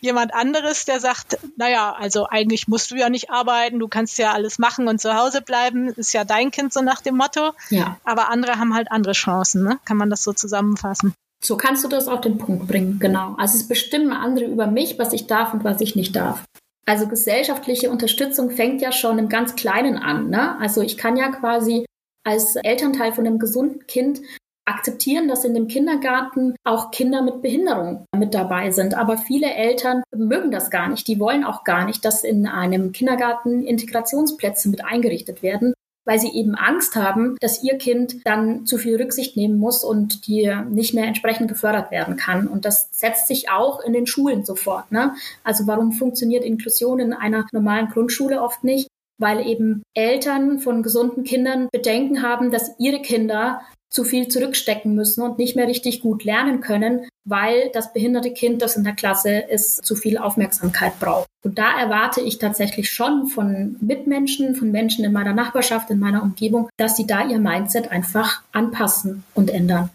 [0.00, 4.32] jemand anderes, der sagt, naja, also eigentlich musst du ja nicht arbeiten, du kannst ja
[4.32, 7.52] alles machen und zu Hause bleiben, ist ja dein Kind so nach dem Motto.
[7.68, 7.98] Ja.
[8.04, 9.78] Aber andere haben halt andere Chancen, ne?
[9.84, 11.14] Kann man das so zusammenfassen?
[11.42, 13.34] So kannst du das auf den Punkt bringen, genau.
[13.38, 16.44] Also es bestimmen andere über mich, was ich darf und was ich nicht darf.
[16.86, 20.28] Also gesellschaftliche Unterstützung fängt ja schon im ganz Kleinen an.
[20.28, 20.58] Ne?
[20.58, 21.86] Also ich kann ja quasi
[22.24, 24.20] als Elternteil von einem gesunden Kind
[24.66, 28.94] akzeptieren, dass in dem Kindergarten auch Kinder mit Behinderung mit dabei sind.
[28.94, 31.08] Aber viele Eltern mögen das gar nicht.
[31.08, 35.74] Die wollen auch gar nicht, dass in einem Kindergarten Integrationsplätze mit eingerichtet werden
[36.10, 40.26] weil sie eben Angst haben, dass ihr Kind dann zu viel Rücksicht nehmen muss und
[40.26, 42.48] die nicht mehr entsprechend gefördert werden kann.
[42.48, 44.90] Und das setzt sich auch in den Schulen sofort.
[44.90, 45.14] Ne?
[45.44, 48.88] Also warum funktioniert Inklusion in einer normalen Grundschule oft nicht?
[49.18, 53.60] Weil eben Eltern von gesunden Kindern Bedenken haben, dass ihre Kinder
[53.90, 58.62] zu viel zurückstecken müssen und nicht mehr richtig gut lernen können, weil das behinderte Kind,
[58.62, 61.26] das in der Klasse ist, zu viel Aufmerksamkeit braucht.
[61.42, 66.22] Und da erwarte ich tatsächlich schon von Mitmenschen, von Menschen in meiner Nachbarschaft, in meiner
[66.22, 69.90] Umgebung, dass sie da ihr Mindset einfach anpassen und ändern.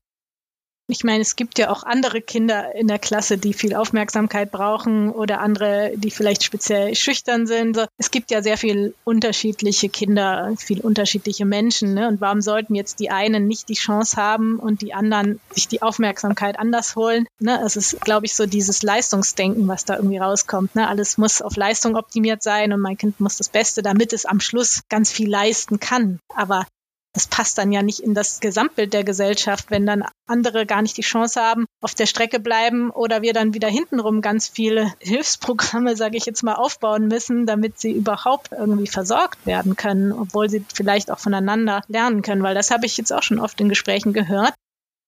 [0.87, 5.09] Ich meine, es gibt ja auch andere Kinder in der Klasse, die viel Aufmerksamkeit brauchen
[5.09, 7.83] oder andere, die vielleicht speziell schüchtern sind.
[7.97, 11.95] Es gibt ja sehr viel unterschiedliche Kinder, viel unterschiedliche Menschen.
[11.95, 12.07] Ne?
[12.07, 15.81] Und warum sollten jetzt die einen nicht die Chance haben und die anderen sich die
[15.81, 17.25] Aufmerksamkeit anders holen?
[17.39, 17.59] Ne?
[17.65, 20.75] Es ist, glaube ich, so dieses Leistungsdenken, was da irgendwie rauskommt.
[20.75, 20.87] Ne?
[20.87, 24.39] Alles muss auf Leistung optimiert sein und mein Kind muss das Beste, damit es am
[24.39, 26.19] Schluss ganz viel leisten kann.
[26.35, 26.67] Aber
[27.15, 30.97] das passt dann ja nicht in das Gesamtbild der Gesellschaft, wenn dann andere gar nicht
[30.97, 35.95] die Chance haben, auf der Strecke bleiben oder wir dann wieder hintenrum ganz viele Hilfsprogramme,
[35.95, 40.65] sage ich jetzt mal, aufbauen müssen, damit sie überhaupt irgendwie versorgt werden können, obwohl sie
[40.73, 44.11] vielleicht auch voneinander lernen können, weil das habe ich jetzt auch schon oft in Gesprächen
[44.11, 44.53] gehört,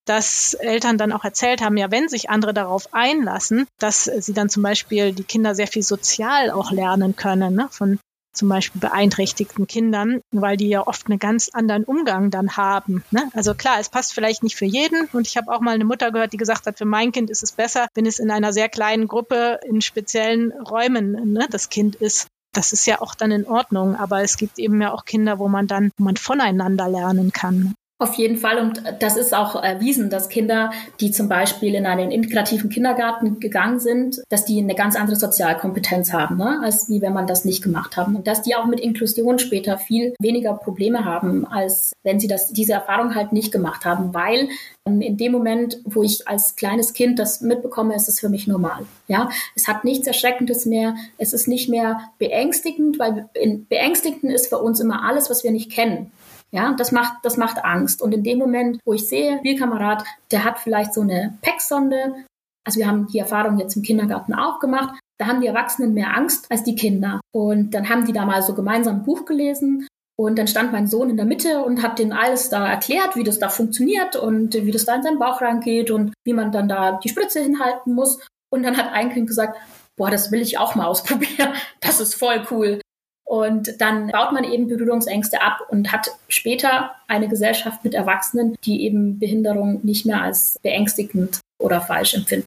[0.06, 4.50] dass Eltern dann auch erzählt haben, ja, wenn sich andere darauf einlassen, dass sie dann
[4.50, 7.68] zum Beispiel die Kinder sehr viel sozial auch lernen können, ne?
[7.70, 8.00] von
[8.38, 13.04] zum Beispiel beeinträchtigten Kindern, weil die ja oft einen ganz anderen Umgang dann haben.
[13.12, 13.30] Ne?
[13.34, 15.06] Also klar, es passt vielleicht nicht für jeden.
[15.14, 17.44] Und ich habe auch mal eine Mutter gehört, die gesagt hat, für mein Kind ist
[17.44, 21.96] es besser, wenn es in einer sehr kleinen Gruppe in speziellen Räumen ne, das Kind
[21.96, 22.28] ist.
[22.54, 25.48] Das ist ja auch dann in Ordnung, aber es gibt eben ja auch Kinder, wo
[25.48, 27.76] man dann, wo man voneinander lernen kann.
[28.00, 28.60] Auf jeden Fall.
[28.60, 33.80] Und das ist auch erwiesen, dass Kinder, die zum Beispiel in einen integrativen Kindergarten gegangen
[33.80, 36.60] sind, dass die eine ganz andere Sozialkompetenz haben, ne?
[36.64, 38.16] als wie wenn man das nicht gemacht haben.
[38.16, 42.54] Und dass die auch mit Inklusion später viel weniger Probleme haben, als wenn sie das,
[42.54, 44.14] diese Erfahrung halt nicht gemacht haben.
[44.14, 44.50] Weil
[44.86, 48.46] ähm, in dem Moment, wo ich als kleines Kind das mitbekomme, ist es für mich
[48.46, 48.86] normal.
[49.08, 50.96] Ja, es hat nichts Erschreckendes mehr.
[51.18, 55.52] Es ist nicht mehr beängstigend, weil in beängstigend ist für uns immer alles, was wir
[55.52, 56.12] nicht kennen.
[56.52, 58.02] Ja, das macht, das macht Angst.
[58.02, 62.26] Und in dem Moment, wo ich sehe, Spielkamerad, der hat vielleicht so eine PEC-Sonde,
[62.66, 66.16] also wir haben die Erfahrung jetzt im Kindergarten auch gemacht, da haben die Erwachsenen mehr
[66.16, 67.20] Angst als die Kinder.
[67.34, 69.88] Und dann haben die da mal so gemeinsam ein Buch gelesen
[70.20, 73.24] und dann stand mein Sohn in der Mitte und hat denen alles da erklärt, wie
[73.24, 76.68] das da funktioniert und wie das da in seinen Bauch reingeht und wie man dann
[76.68, 78.20] da die Spritze hinhalten muss.
[78.50, 79.58] Und dann hat ein Kind gesagt,
[79.96, 81.54] boah, das will ich auch mal ausprobieren.
[81.82, 82.82] Das ist voll cool.
[83.28, 88.84] Und dann baut man eben Berührungsängste ab und hat später eine Gesellschaft mit Erwachsenen, die
[88.84, 92.46] eben Behinderung nicht mehr als beängstigend oder falsch empfinden.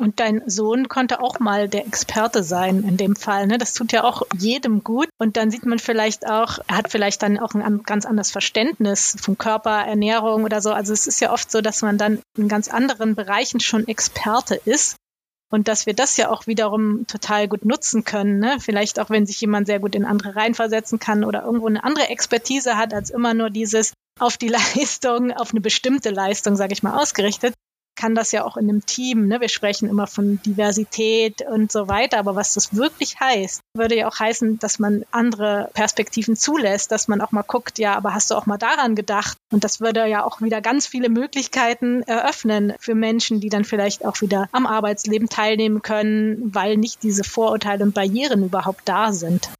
[0.00, 3.46] Und dein Sohn konnte auch mal der Experte sein in dem Fall.
[3.46, 3.58] Ne?
[3.58, 5.08] Das tut ja auch jedem gut.
[5.18, 9.16] Und dann sieht man vielleicht auch, er hat vielleicht dann auch ein ganz anderes Verständnis
[9.20, 10.70] von Körper, Ernährung oder so.
[10.70, 14.54] Also es ist ja oft so, dass man dann in ganz anderen Bereichen schon Experte
[14.54, 14.96] ist.
[15.50, 18.40] Und dass wir das ja auch wiederum total gut nutzen können.
[18.40, 18.56] Ne?
[18.58, 22.08] Vielleicht auch, wenn sich jemand sehr gut in andere reinversetzen kann oder irgendwo eine andere
[22.08, 26.82] Expertise hat, als immer nur dieses auf die Leistung, auf eine bestimmte Leistung, sage ich
[26.82, 27.54] mal, ausgerichtet,
[27.96, 29.40] kann das ja auch in einem Team, ne?
[29.40, 34.08] wir sprechen immer von Diversität und so weiter, aber was das wirklich heißt, würde ja
[34.08, 38.30] auch heißen, dass man andere Perspektiven zulässt, dass man auch mal guckt, ja, aber hast
[38.30, 39.36] du auch mal daran gedacht?
[39.52, 44.04] Und das würde ja auch wieder ganz viele Möglichkeiten eröffnen für Menschen, die dann vielleicht
[44.04, 49.50] auch wieder am Arbeitsleben teilnehmen können, weil nicht diese Vorurteile und Barrieren überhaupt da sind.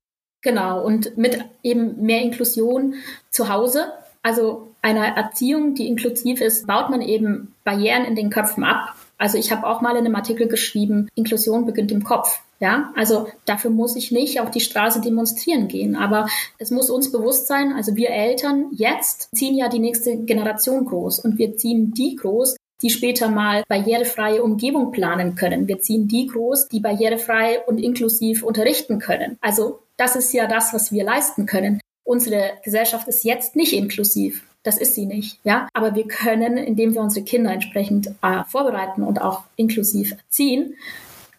[0.42, 2.94] Genau, und mit eben mehr Inklusion
[3.30, 3.92] zu Hause.
[4.26, 8.96] Also einer Erziehung, die inklusiv ist, baut man eben Barrieren in den Köpfen ab.
[9.18, 12.40] Also ich habe auch mal in einem Artikel geschrieben, Inklusion beginnt im Kopf.
[12.58, 15.94] Ja, also dafür muss ich nicht auf die Straße demonstrieren gehen.
[15.94, 16.26] Aber
[16.58, 21.20] es muss uns bewusst sein, also wir Eltern jetzt ziehen ja die nächste Generation groß
[21.20, 25.68] und wir ziehen die groß, die später mal barrierefreie Umgebung planen können.
[25.68, 29.38] Wir ziehen die groß, die barrierefrei und inklusiv unterrichten können.
[29.40, 31.80] Also das ist ja das, was wir leisten können.
[32.06, 34.44] Unsere Gesellschaft ist jetzt nicht inklusiv.
[34.62, 35.40] Das ist sie nicht.
[35.42, 40.76] Ja, aber wir können, indem wir unsere Kinder entsprechend äh, vorbereiten und auch inklusiv erziehen,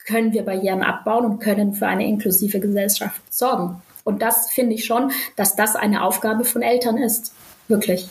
[0.06, 3.82] können wir Barrieren abbauen und können für eine inklusive Gesellschaft sorgen.
[4.04, 7.34] Und das finde ich schon, dass das eine Aufgabe von Eltern ist.
[7.70, 8.10] Wirklich.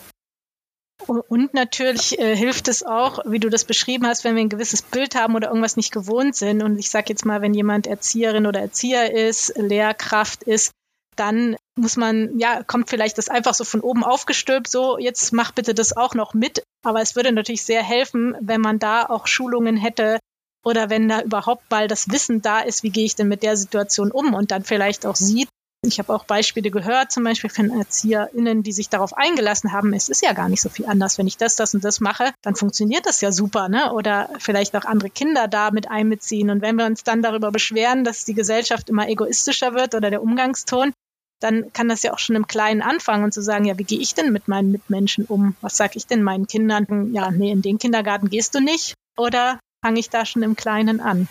[1.06, 4.80] Und natürlich äh, hilft es auch, wie du das beschrieben hast, wenn wir ein gewisses
[4.80, 6.62] Bild haben oder irgendwas nicht gewohnt sind.
[6.62, 10.72] Und ich sage jetzt mal, wenn jemand Erzieherin oder Erzieher ist, Lehrkraft ist,
[11.16, 15.52] dann muss man, ja, kommt vielleicht das einfach so von oben aufgestülpt, so, jetzt mach
[15.52, 16.62] bitte das auch noch mit.
[16.84, 20.18] Aber es würde natürlich sehr helfen, wenn man da auch Schulungen hätte
[20.64, 23.56] oder wenn da überhaupt mal das Wissen da ist, wie gehe ich denn mit der
[23.56, 25.48] Situation um und dann vielleicht auch sieht,
[25.84, 30.08] ich habe auch Beispiele gehört, zum Beispiel von ErzieherInnen, die sich darauf eingelassen haben, es
[30.08, 31.18] ist ja gar nicht so viel anders.
[31.18, 33.92] Wenn ich das, das und das mache, dann funktioniert das ja super, ne?
[33.92, 36.50] Oder vielleicht auch andere Kinder da mit einbeziehen.
[36.50, 40.22] Und wenn wir uns dann darüber beschweren, dass die Gesellschaft immer egoistischer wird oder der
[40.22, 40.92] Umgangston,
[41.40, 44.00] dann kann das ja auch schon im Kleinen anfangen und zu sagen, ja, wie gehe
[44.00, 45.54] ich denn mit meinen Mitmenschen um?
[45.60, 47.12] Was sage ich denn meinen Kindern?
[47.12, 48.94] Ja, nee, in den Kindergarten gehst du nicht.
[49.16, 51.28] Oder fange ich da schon im Kleinen an?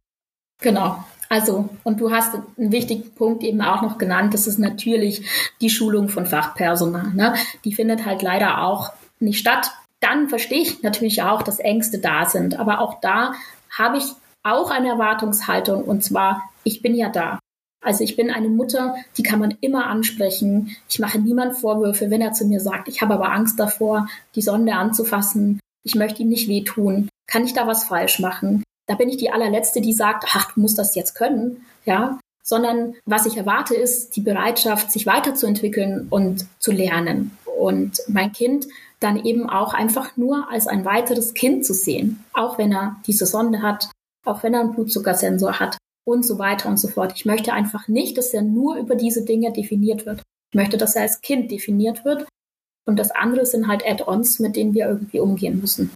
[0.62, 1.04] Genau.
[1.30, 5.28] Also, und du hast einen wichtigen Punkt eben auch noch genannt, das ist natürlich
[5.60, 7.14] die Schulung von Fachpersonal.
[7.14, 7.36] Ne?
[7.64, 9.72] Die findet halt leider auch nicht statt.
[10.02, 12.60] Dann verstehe ich natürlich auch, dass Ängste da sind.
[12.60, 13.34] Aber auch da
[13.76, 14.06] habe ich
[14.44, 17.40] auch eine Erwartungshaltung und zwar, ich bin ja da.
[17.86, 20.76] Also ich bin eine Mutter, die kann man immer ansprechen.
[20.90, 24.42] Ich mache niemand Vorwürfe, wenn er zu mir sagt, ich habe aber Angst davor, die
[24.42, 25.60] Sonde anzufassen.
[25.84, 27.10] Ich möchte ihm nicht wehtun.
[27.28, 28.64] Kann ich da was falsch machen?
[28.88, 32.20] Da bin ich die allerletzte, die sagt, ach, du musst das jetzt können, ja.
[32.44, 37.38] Sondern was ich erwarte, ist die Bereitschaft, sich weiterzuentwickeln und zu lernen.
[37.60, 38.66] Und mein Kind
[39.00, 42.24] dann eben auch einfach nur als ein weiteres Kind zu sehen.
[42.34, 43.92] Auch wenn er diese Sonde hat,
[44.26, 47.14] auch wenn er einen Blutzuckersensor hat, und so weiter und so fort.
[47.16, 50.22] Ich möchte einfach nicht, dass er nur über diese Dinge definiert wird.
[50.52, 52.28] Ich möchte, dass er als Kind definiert wird.
[52.88, 55.92] Und das andere sind halt Add-ons, mit denen wir irgendwie umgehen müssen.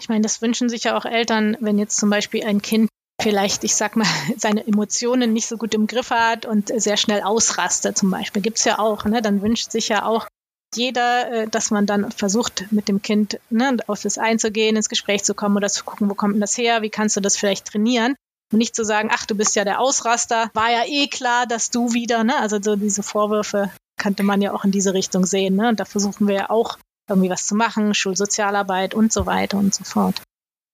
[0.00, 2.88] Ich meine, das wünschen sich ja auch Eltern, wenn jetzt zum Beispiel ein Kind
[3.20, 4.06] vielleicht, ich sag mal,
[4.36, 8.42] seine Emotionen nicht so gut im Griff hat und sehr schnell ausrastet zum Beispiel.
[8.42, 9.20] Gibt's ja auch, ne?
[9.20, 10.26] Dann wünscht sich ja auch
[10.74, 15.24] jeder, äh, dass man dann versucht, mit dem Kind ne, auf das einzugehen, ins Gespräch
[15.24, 17.66] zu kommen oder zu gucken, wo kommt denn das her, wie kannst du das vielleicht
[17.66, 18.14] trainieren.
[18.52, 21.70] Und nicht zu sagen, ach, du bist ja der Ausraster, war ja eh klar, dass
[21.70, 22.38] du wieder, ne?
[22.38, 25.68] Also so diese Vorwürfe könnte man ja auch in diese Richtung sehen, ne?
[25.68, 26.78] Und da versuchen wir ja auch
[27.08, 30.22] irgendwie was zu machen, Schulsozialarbeit und so weiter und so fort.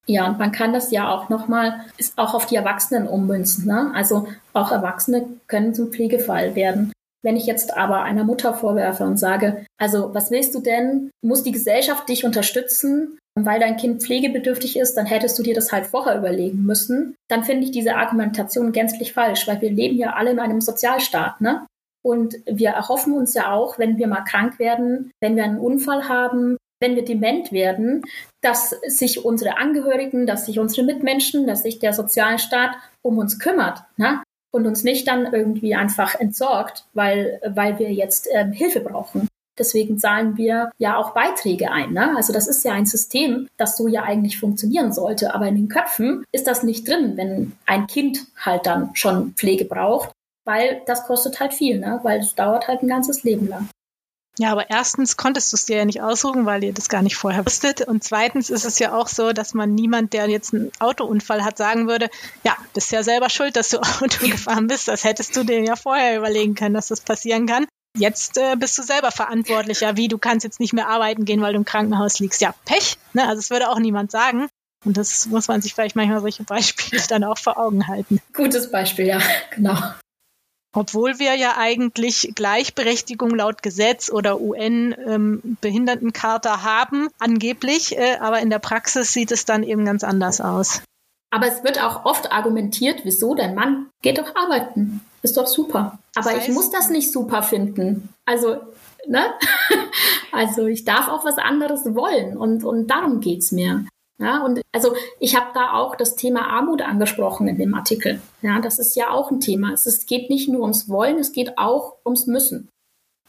[0.06, 3.66] Ja, und man kann das ja auch nochmal, ist auch auf die Erwachsenen ummünzen.
[3.66, 3.92] Ne?
[3.94, 6.92] Also auch Erwachsene können zum Pflegefall werden.
[7.22, 11.10] Wenn ich jetzt aber einer Mutter vorwerfe und sage, also was willst du denn?
[11.22, 13.18] Muss die Gesellschaft dich unterstützen?
[13.34, 17.14] Weil dein Kind pflegebedürftig ist, dann hättest du dir das halt vorher überlegen müssen.
[17.28, 21.40] Dann finde ich diese Argumentation gänzlich falsch, weil wir leben ja alle in einem Sozialstaat,
[21.40, 21.66] ne?
[22.04, 26.08] Und wir erhoffen uns ja auch, wenn wir mal krank werden, wenn wir einen Unfall
[26.08, 28.02] haben, wenn wir dement werden,
[28.42, 33.84] dass sich unsere Angehörigen, dass sich unsere Mitmenschen, dass sich der Sozialstaat um uns kümmert,
[33.96, 34.22] ne?
[34.54, 39.28] Und uns nicht dann irgendwie einfach entsorgt, weil, weil wir jetzt ähm, Hilfe brauchen.
[39.58, 41.92] Deswegen zahlen wir ja auch Beiträge ein.
[41.92, 42.16] Ne?
[42.16, 45.34] Also das ist ja ein System, das so ja eigentlich funktionieren sollte.
[45.34, 49.64] Aber in den Köpfen ist das nicht drin, wenn ein Kind halt dann schon Pflege
[49.64, 50.10] braucht,
[50.44, 52.00] weil das kostet halt viel, ne?
[52.02, 53.68] weil es dauert halt ein ganzes Leben lang.
[54.38, 57.16] Ja, aber erstens konntest du es dir ja nicht aussuchen, weil ihr das gar nicht
[57.16, 57.82] vorher wusstet.
[57.82, 61.58] Und zweitens ist es ja auch so, dass man niemand, der jetzt einen Autounfall hat,
[61.58, 62.08] sagen würde,
[62.42, 64.88] ja, bist ja selber schuld, dass du Auto gefahren bist.
[64.88, 67.66] Das hättest du dir ja vorher überlegen können, dass das passieren kann.
[67.96, 71.52] Jetzt äh, bist du selber verantwortlicher, wie du kannst jetzt nicht mehr arbeiten gehen, weil
[71.52, 72.40] du im Krankenhaus liegst.
[72.40, 72.96] Ja, Pech.
[73.12, 73.28] Ne?
[73.28, 74.48] Also es würde auch niemand sagen.
[74.84, 78.20] Und das muss man sich vielleicht manchmal solche Beispiele dann auch vor Augen halten.
[78.32, 79.20] Gutes Beispiel, ja,
[79.54, 79.76] genau.
[80.74, 88.48] Obwohl wir ja eigentlich Gleichberechtigung laut Gesetz oder UN-Behindertencharta ähm, haben, angeblich, äh, aber in
[88.48, 90.80] der Praxis sieht es dann eben ganz anders aus.
[91.32, 95.00] Aber es wird auch oft argumentiert, wieso dein Mann geht doch arbeiten.
[95.22, 95.98] Ist doch super.
[96.14, 98.10] Aber das heißt, ich muss das nicht super finden.
[98.26, 98.58] Also,
[99.08, 99.32] ne?
[100.32, 103.86] also ich darf auch was anderes wollen und, und darum geht's mir.
[104.18, 108.20] Ja, und also ich habe da auch das Thema Armut angesprochen in dem Artikel.
[108.42, 109.72] Ja, das ist ja auch ein Thema.
[109.72, 112.68] Es ist, geht nicht nur ums Wollen, es geht auch ums Müssen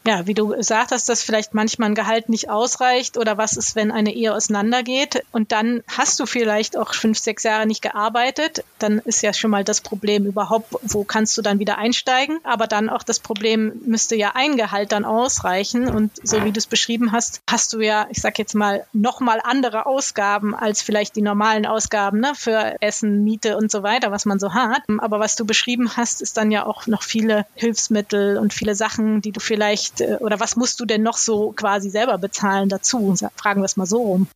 [0.06, 3.74] ja, wie du gesagt hast, dass vielleicht manchmal ein Gehalt nicht ausreicht oder was ist,
[3.74, 8.64] wenn eine Ehe auseinandergeht und dann hast du vielleicht auch fünf, sechs Jahre nicht gearbeitet,
[8.78, 12.38] dann ist ja schon mal das Problem überhaupt, wo kannst du dann wieder einsteigen?
[12.44, 16.58] Aber dann auch das Problem, müsste ja ein Gehalt dann ausreichen und so wie du
[16.58, 21.16] es beschrieben hast, hast du ja, ich sag jetzt mal, nochmal andere Ausgaben als vielleicht
[21.16, 24.82] die normalen Ausgaben ne, für Essen, Miete und so weiter, was man so hat.
[24.98, 29.22] Aber was du beschrieben hast, ist dann ja auch noch viele Hilfsmittel und viele Sachen,
[29.22, 32.68] die du vielleicht nicht, äh, oder was musst du denn noch so quasi selber bezahlen
[32.68, 33.14] dazu?
[33.36, 34.28] Fragen wir es mal so rum.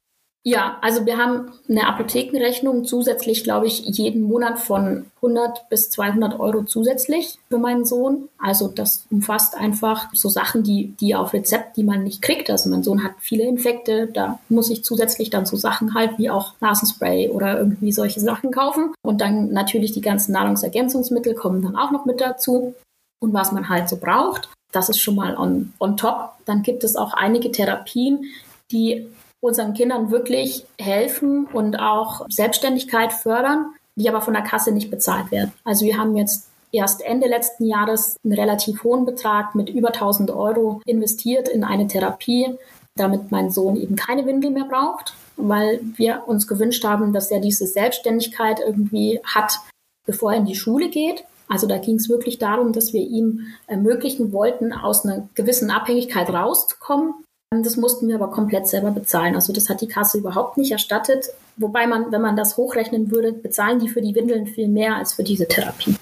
[0.45, 6.39] Ja, also wir haben eine Apothekenrechnung zusätzlich, glaube ich, jeden Monat von 100 bis 200
[6.41, 8.29] Euro zusätzlich für meinen Sohn.
[8.39, 12.49] Also das umfasst einfach so Sachen, die, die auf Rezept, die man nicht kriegt.
[12.49, 16.31] Also mein Sohn hat viele Infekte, da muss ich zusätzlich dann so Sachen halt wie
[16.31, 18.95] auch Nasenspray oder irgendwie solche Sachen kaufen.
[19.03, 22.75] Und dann natürlich die ganzen Nahrungsergänzungsmittel kommen dann auch noch mit dazu
[23.21, 24.49] und was man halt so braucht.
[24.73, 26.33] Das ist schon mal on, on top.
[26.45, 28.25] Dann gibt es auch einige Therapien,
[28.71, 29.09] die
[29.41, 35.31] unseren Kindern wirklich helfen und auch Selbstständigkeit fördern, die aber von der Kasse nicht bezahlt
[35.31, 35.53] werden.
[35.65, 40.31] Also wir haben jetzt erst Ende letzten Jahres einen relativ hohen Betrag mit über 1000
[40.31, 42.57] Euro investiert in eine Therapie,
[42.97, 47.41] damit mein Sohn eben keine Windel mehr braucht, weil wir uns gewünscht haben, dass er
[47.41, 49.61] diese Selbstständigkeit irgendwie hat,
[50.05, 51.25] bevor er in die Schule geht.
[51.49, 56.29] Also da ging es wirklich darum, dass wir ihm ermöglichen wollten, aus einer gewissen Abhängigkeit
[56.31, 57.15] rauszukommen.
[57.51, 59.35] Das mussten wir aber komplett selber bezahlen.
[59.35, 61.31] Also das hat die Kasse überhaupt nicht erstattet.
[61.57, 65.15] Wobei man, wenn man das hochrechnen würde, bezahlen die für die Windeln viel mehr als
[65.15, 65.97] für diese Therapie.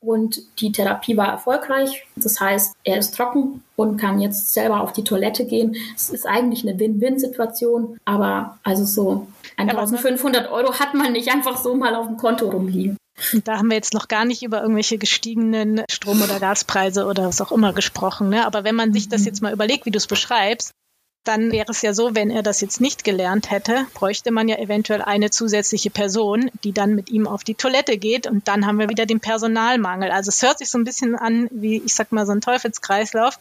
[0.00, 2.06] Und die Therapie war erfolgreich.
[2.16, 5.76] Das heißt, er ist trocken und kann jetzt selber auf die Toilette gehen.
[5.94, 7.98] Es ist eigentlich eine Win-Win-Situation.
[8.04, 9.26] Aber also so
[9.56, 12.96] 1500 Euro hat man nicht einfach so mal auf dem Konto rumliegen.
[13.44, 17.40] Da haben wir jetzt noch gar nicht über irgendwelche gestiegenen Strom- oder Gaspreise oder was
[17.40, 18.28] auch immer gesprochen.
[18.28, 18.46] Ne?
[18.46, 19.26] Aber wenn man sich das mhm.
[19.26, 20.72] jetzt mal überlegt, wie du es beschreibst,
[21.24, 24.56] dann wäre es ja so, wenn er das jetzt nicht gelernt hätte, bräuchte man ja
[24.56, 28.78] eventuell eine zusätzliche Person, die dann mit ihm auf die Toilette geht und dann haben
[28.78, 30.10] wir wieder den Personalmangel.
[30.10, 33.38] Also es hört sich so ein bisschen an wie, ich sag mal, so ein Teufelskreislauf,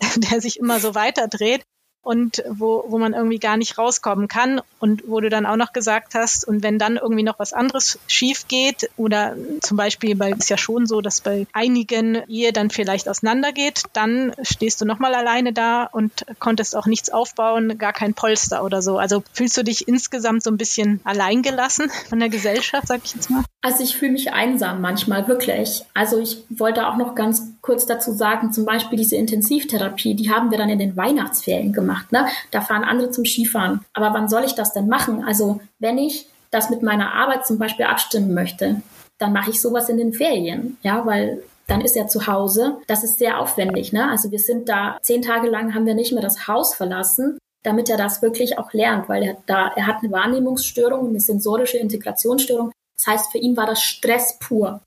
[0.16, 1.64] der sich immer so weiterdreht
[2.04, 5.72] und wo, wo man irgendwie gar nicht rauskommen kann und wo du dann auch noch
[5.72, 10.30] gesagt hast, und wenn dann irgendwie noch was anderes schief geht oder zum Beispiel bei,
[10.30, 15.14] ist ja schon so, dass bei einigen Ehe dann vielleicht auseinandergeht, dann stehst du nochmal
[15.14, 18.98] alleine da und konntest auch nichts aufbauen, gar kein Polster oder so.
[18.98, 23.30] Also fühlst du dich insgesamt so ein bisschen alleingelassen von der Gesellschaft, sag ich jetzt
[23.30, 23.44] mal?
[23.64, 25.86] Also ich fühle mich einsam manchmal, wirklich.
[25.94, 30.50] Also ich wollte auch noch ganz kurz dazu sagen, zum Beispiel diese Intensivtherapie, die haben
[30.50, 32.12] wir dann in den Weihnachtsferien gemacht.
[32.12, 32.26] Ne?
[32.50, 33.80] Da fahren andere zum Skifahren.
[33.94, 35.24] Aber wann soll ich das denn machen?
[35.24, 38.82] Also wenn ich das mit meiner Arbeit zum Beispiel abstimmen möchte,
[39.16, 42.76] dann mache ich sowas in den Ferien, ja, weil dann ist er zu Hause.
[42.86, 43.94] Das ist sehr aufwendig.
[43.94, 44.10] Ne?
[44.10, 47.88] Also wir sind da zehn Tage lang haben wir nicht mehr das Haus verlassen, damit
[47.88, 52.70] er das wirklich auch lernt, weil er da er hat eine Wahrnehmungsstörung, eine sensorische Integrationsstörung.
[53.04, 54.80] Das heißt, für ihn war das Stress pur.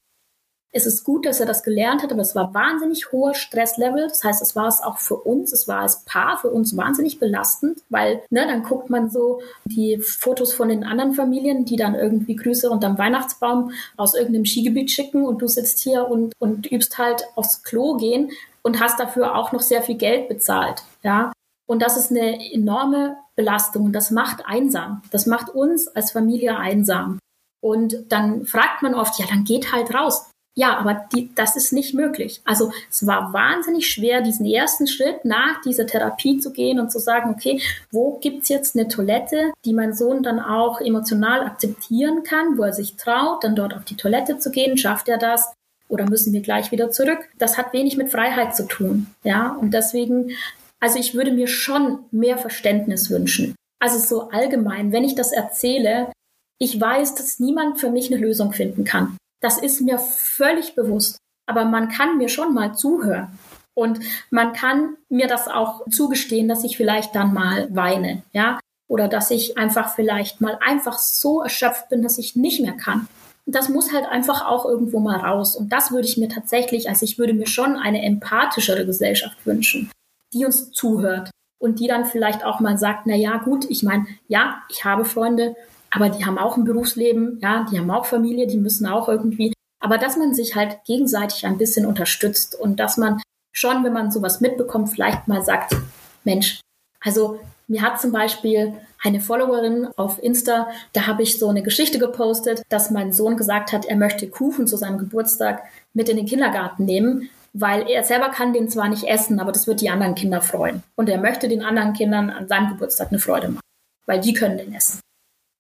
[0.74, 4.08] Es ist gut, dass er das gelernt hat, aber es war wahnsinnig hoher Stresslevel.
[4.08, 7.20] Das heißt, es war es auch für uns, es war als Paar für uns wahnsinnig
[7.20, 11.96] belastend, weil ne, dann guckt man so die Fotos von den anderen Familien, die dann
[11.96, 16.98] irgendwie Grüße unterm Weihnachtsbaum aus irgendeinem Skigebiet schicken und du sitzt hier und, und übst
[16.98, 20.84] halt aufs Klo gehen und hast dafür auch noch sehr viel Geld bezahlt.
[21.02, 21.32] Ja,
[21.66, 25.02] und das ist eine enorme Belastung und das macht einsam.
[25.12, 27.20] Das macht uns als Familie einsam.
[27.62, 30.30] Und dann fragt man oft, ja, dann geht halt raus.
[30.58, 32.42] Ja, aber die, das ist nicht möglich.
[32.44, 36.98] Also es war wahnsinnig schwer, diesen ersten Schritt nach dieser Therapie zu gehen und zu
[36.98, 42.58] sagen, okay, wo gibt's jetzt eine Toilette, die mein Sohn dann auch emotional akzeptieren kann,
[42.58, 45.54] wo er sich traut, dann dort auf die Toilette zu gehen, schafft er das?
[45.90, 47.20] Oder müssen wir gleich wieder zurück?
[47.38, 49.06] Das hat wenig mit Freiheit zu tun.
[49.24, 50.32] Ja, und deswegen,
[50.80, 53.56] also ich würde mir schon mehr Verständnis wünschen.
[53.80, 56.12] Also so allgemein, wenn ich das erzähle,
[56.60, 59.18] ich weiß, dass niemand für mich eine Lösung finden kann.
[59.42, 61.18] Das ist mir völlig bewusst.
[61.46, 63.38] Aber man kann mir schon mal zuhören.
[63.74, 64.00] Und
[64.32, 69.30] man kann mir das auch zugestehen, dass ich vielleicht dann mal weine, ja, oder dass
[69.30, 73.08] ich einfach vielleicht mal einfach so erschöpft bin, dass ich nicht mehr kann.
[73.46, 75.56] das muss halt einfach auch irgendwo mal raus.
[75.56, 79.90] Und das würde ich mir tatsächlich, also ich würde mir schon eine empathischere Gesellschaft wünschen,
[80.34, 84.06] die uns zuhört und die dann vielleicht auch mal sagt, na ja, gut, ich meine,
[84.28, 85.56] ja, ich habe Freunde
[85.92, 89.54] aber die haben auch ein Berufsleben, ja, die haben auch Familie, die müssen auch irgendwie.
[89.80, 93.22] Aber dass man sich halt gegenseitig ein bisschen unterstützt und dass man
[93.52, 95.76] schon, wenn man sowas mitbekommt, vielleicht mal sagt,
[96.24, 96.60] Mensch,
[97.02, 98.74] also mir hat zum Beispiel
[99.04, 103.72] eine Followerin auf Insta, da habe ich so eine Geschichte gepostet, dass mein Sohn gesagt
[103.72, 105.64] hat, er möchte Kuchen zu seinem Geburtstag
[105.94, 109.68] mit in den Kindergarten nehmen, weil er selber kann den zwar nicht essen, aber das
[109.68, 110.84] wird die anderen Kinder freuen.
[110.96, 113.62] Und er möchte den anderen Kindern an seinem Geburtstag eine Freude machen,
[114.06, 115.00] weil die können den essen.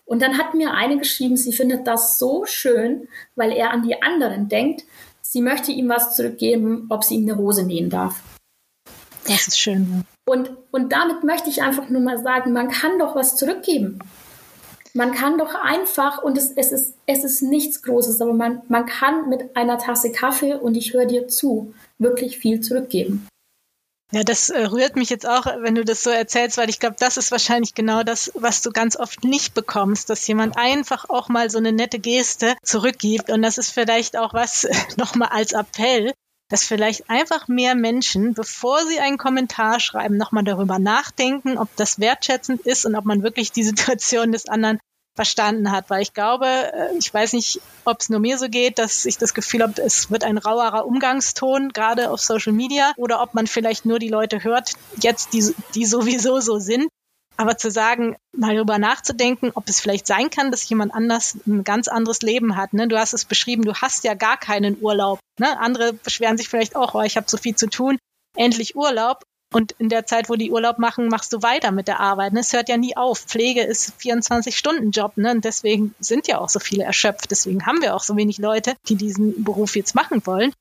[0.08, 4.02] Und dann hat mir eine geschrieben, sie findet das so schön, weil er an die
[4.02, 4.86] anderen denkt.
[5.22, 8.22] Sie möchte ihm was zurückgeben, ob sie ihm eine Hose nähen darf.
[9.28, 10.06] Das ist schön.
[10.26, 14.00] Und, und damit möchte ich einfach nur mal sagen, man kann doch was zurückgeben.
[14.94, 18.86] Man kann doch einfach, und es, es, ist, es ist nichts Großes, aber man, man
[18.86, 23.28] kann mit einer Tasse Kaffee und ich höre dir zu, wirklich viel zurückgeben.
[24.14, 26.96] Ja, das äh, rührt mich jetzt auch, wenn du das so erzählst, weil ich glaube,
[26.98, 31.28] das ist wahrscheinlich genau das, was du ganz oft nicht bekommst, dass jemand einfach auch
[31.28, 33.30] mal so eine nette Geste zurückgibt.
[33.30, 34.66] Und das ist vielleicht auch was
[34.98, 36.14] nochmal als Appell,
[36.50, 42.00] dass vielleicht einfach mehr Menschen, bevor sie einen Kommentar schreiben, nochmal darüber nachdenken, ob das
[42.00, 44.80] wertschätzend ist und ob man wirklich die Situation des anderen
[45.18, 48.80] verstanden hat, weil ich glaube, äh, ich weiß nicht, ob es nur mir so geht,
[48.80, 53.22] dass ich das Gefühl habe, es wird ein rauerer Umgangston, gerade auf Social Media, oder
[53.22, 56.88] ob man vielleicht nur die Leute hört, jetzt die, die sowieso so sind.
[57.40, 61.64] Aber zu sagen, mal darüber nachzudenken, ob es vielleicht sein kann, dass jemand anders ein
[61.64, 62.74] ganz anderes Leben hat.
[62.74, 62.88] Ne?
[62.88, 65.20] Du hast es beschrieben, du hast ja gar keinen Urlaub.
[65.40, 65.60] Ne?
[65.60, 68.00] Andere beschweren sich vielleicht auch, oh, ich habe so viel zu tun,
[68.36, 69.24] endlich Urlaub.
[69.54, 72.34] Und in der Zeit, wo die Urlaub machen, machst du weiter mit der Arbeit.
[72.34, 72.42] Ne?
[72.42, 73.20] Es hört ja nie auf.
[73.20, 75.16] Pflege ist 24-Stunden-Job.
[75.18, 75.32] Ne?
[75.32, 77.32] Und deswegen sind ja auch so viele erschöpft.
[77.32, 80.54] Deswegen haben wir auch so wenig Leute, die diesen Beruf jetzt machen wollen.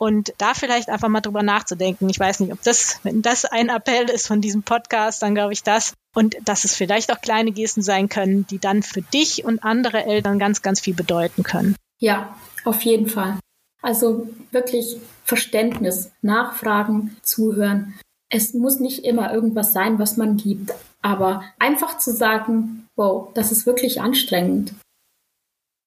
[0.00, 2.08] Und da vielleicht einfach mal drüber nachzudenken.
[2.08, 5.52] Ich weiß nicht, ob das, wenn das ein Appell ist von diesem Podcast, dann glaube
[5.52, 5.94] ich das.
[6.14, 10.04] Und dass es vielleicht auch kleine Gesten sein können, die dann für dich und andere
[10.04, 11.74] Eltern ganz, ganz viel bedeuten können.
[11.98, 13.40] Ja, auf jeden Fall.
[13.82, 17.94] Also wirklich Verständnis, nachfragen, zuhören
[18.30, 20.72] es muss nicht immer irgendwas sein, was man gibt,
[21.02, 24.74] aber einfach zu sagen, wow, das ist wirklich anstrengend.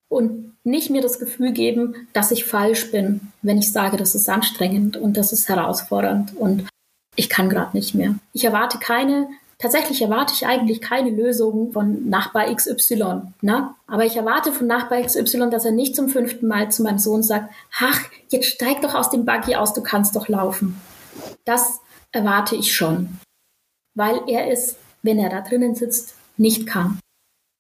[0.09, 4.29] Und nicht mir das Gefühl geben, dass ich falsch bin, wenn ich sage, das ist
[4.29, 6.67] anstrengend und das ist herausfordernd und
[7.15, 8.15] ich kann gerade nicht mehr.
[8.33, 9.27] Ich erwarte keine,
[9.57, 13.33] tatsächlich erwarte ich eigentlich keine Lösung von Nachbar XY.
[13.41, 13.69] Ne?
[13.87, 17.23] Aber ich erwarte von Nachbar XY, dass er nicht zum fünften Mal zu meinem Sohn
[17.23, 20.79] sagt, ach, jetzt steig doch aus dem Buggy aus, du kannst doch laufen.
[21.45, 21.79] Das
[22.11, 23.19] erwarte ich schon,
[23.95, 26.99] weil er es, wenn er da drinnen sitzt, nicht kann.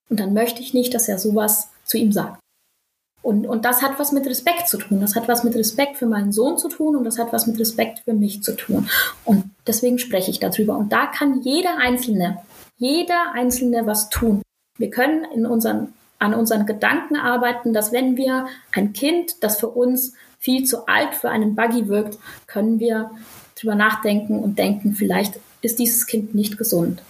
[0.09, 2.41] Und dann möchte ich nicht, dass er sowas zu ihm sagt.
[3.21, 4.99] Und, und das hat was mit Respekt zu tun.
[4.99, 7.59] Das hat was mit Respekt für meinen Sohn zu tun und das hat was mit
[7.59, 8.89] Respekt für mich zu tun.
[9.25, 10.75] Und deswegen spreche ich darüber.
[10.77, 12.39] Und da kann jeder Einzelne,
[12.77, 14.41] jeder Einzelne was tun.
[14.77, 19.69] Wir können in unseren, an unseren Gedanken arbeiten, dass wenn wir ein Kind, das für
[19.69, 23.11] uns viel zu alt für einen Buggy wirkt, können wir
[23.61, 27.01] drüber nachdenken und denken, vielleicht ist dieses Kind nicht gesund.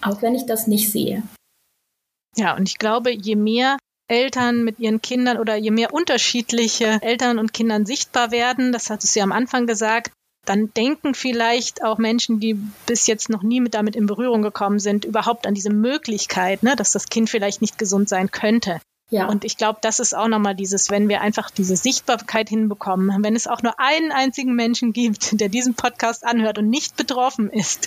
[0.00, 1.22] Auch wenn ich das nicht sehe.
[2.36, 7.38] Ja, und ich glaube, je mehr Eltern mit ihren Kindern oder je mehr unterschiedliche Eltern
[7.38, 10.12] und Kindern sichtbar werden, das hat es ja am Anfang gesagt,
[10.44, 14.78] dann denken vielleicht auch Menschen, die bis jetzt noch nie mit damit in Berührung gekommen
[14.78, 18.80] sind, überhaupt an diese Möglichkeit, ne, dass das Kind vielleicht nicht gesund sein könnte.
[19.10, 19.28] Ja.
[19.28, 23.36] Und ich glaube, das ist auch nochmal dieses, wenn wir einfach diese Sichtbarkeit hinbekommen, wenn
[23.36, 27.86] es auch nur einen einzigen Menschen gibt, der diesen Podcast anhört und nicht betroffen ist,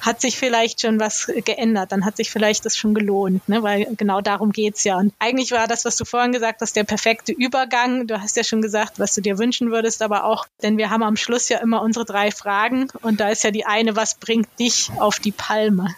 [0.00, 3.62] hat sich vielleicht schon was geändert, dann hat sich vielleicht das schon gelohnt, ne?
[3.62, 4.98] weil genau darum geht's ja.
[4.98, 8.06] Und eigentlich war das, was du vorhin gesagt hast, der perfekte Übergang.
[8.06, 11.02] Du hast ja schon gesagt, was du dir wünschen würdest, aber auch, denn wir haben
[11.02, 14.48] am Schluss ja immer unsere drei Fragen und da ist ja die eine, was bringt
[14.58, 15.94] dich auf die Palme?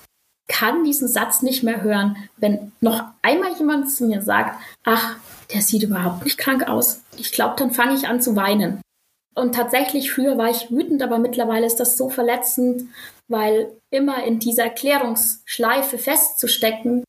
[0.49, 5.16] Kann diesen Satz nicht mehr hören, wenn noch einmal jemand zu mir sagt, ach,
[5.53, 7.03] der sieht überhaupt nicht krank aus.
[7.16, 8.80] Ich glaube, dann fange ich an zu weinen.
[9.34, 12.84] Und tatsächlich, früher war ich wütend, aber mittlerweile ist das so verletzend,
[13.28, 17.05] weil immer in dieser Erklärungsschleife festzustecken,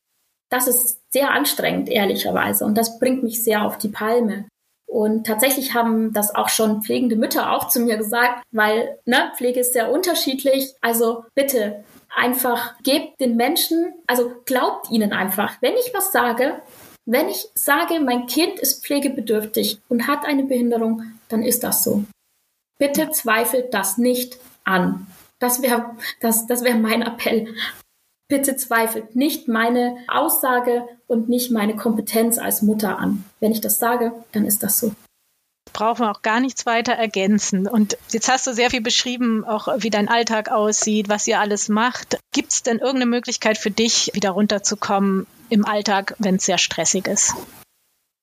[0.50, 2.66] das ist sehr anstrengend, ehrlicherweise.
[2.66, 4.46] Und das bringt mich sehr auf die Palme.
[4.88, 9.60] Und tatsächlich haben das auch schon pflegende Mütter auch zu mir gesagt, weil ne, Pflege
[9.60, 10.74] ist sehr unterschiedlich.
[10.82, 11.84] Also bitte
[12.16, 15.62] einfach gebt den Menschen, also glaubt ihnen einfach.
[15.62, 16.62] Wenn ich was sage,
[17.06, 22.04] wenn ich sage, mein Kind ist pflegebedürftig und hat eine Behinderung, dann ist das so.
[22.80, 25.08] Bitte zweifelt das nicht an.
[25.40, 27.54] Das wäre das, das wär mein Appell.
[28.28, 33.24] Bitte zweifelt nicht meine Aussage und nicht meine Kompetenz als Mutter an.
[33.40, 34.92] Wenn ich das sage, dann ist das so
[35.78, 37.68] brauchen wir auch gar nichts weiter ergänzen.
[37.68, 41.70] Und jetzt hast du sehr viel beschrieben, auch wie dein Alltag aussieht, was ihr alles
[41.70, 42.18] macht.
[42.34, 47.08] Gibt es denn irgendeine Möglichkeit für dich, wieder runterzukommen im Alltag, wenn es sehr stressig
[47.08, 47.36] ist?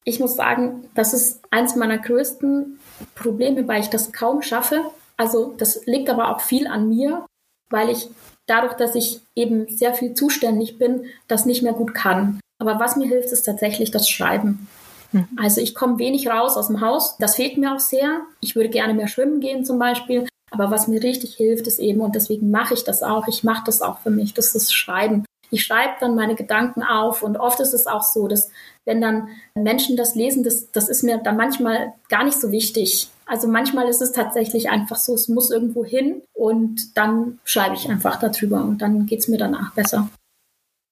[0.02, 2.80] Ich muss sagen, das ist eins meiner größten
[3.14, 4.80] Probleme, weil ich das kaum schaffe.
[5.16, 7.24] Also das liegt aber auch viel an mir,
[7.70, 8.08] weil ich
[8.46, 12.40] dadurch, dass ich eben sehr viel zuständig bin, das nicht mehr gut kann.
[12.58, 14.66] Aber was mir hilft, ist tatsächlich das Schreiben.
[15.14, 15.28] Mhm.
[15.36, 17.16] Also ich komme wenig raus aus dem Haus.
[17.18, 18.22] Das fehlt mir auch sehr.
[18.40, 20.26] Ich würde gerne mehr schwimmen gehen zum Beispiel.
[20.50, 23.64] Aber was mir richtig hilft, ist eben, und deswegen mache ich das auch, ich mache
[23.66, 25.24] das auch für mich, das ist Schreiben.
[25.50, 28.50] Ich schreibe dann meine Gedanken auf und oft ist es auch so, dass
[28.84, 33.08] wenn dann Menschen das lesen, das, das ist mir dann manchmal gar nicht so wichtig.
[33.26, 37.88] Also manchmal ist es tatsächlich einfach so, es muss irgendwo hin und dann schreibe ich
[37.88, 40.08] einfach darüber und dann geht es mir danach besser.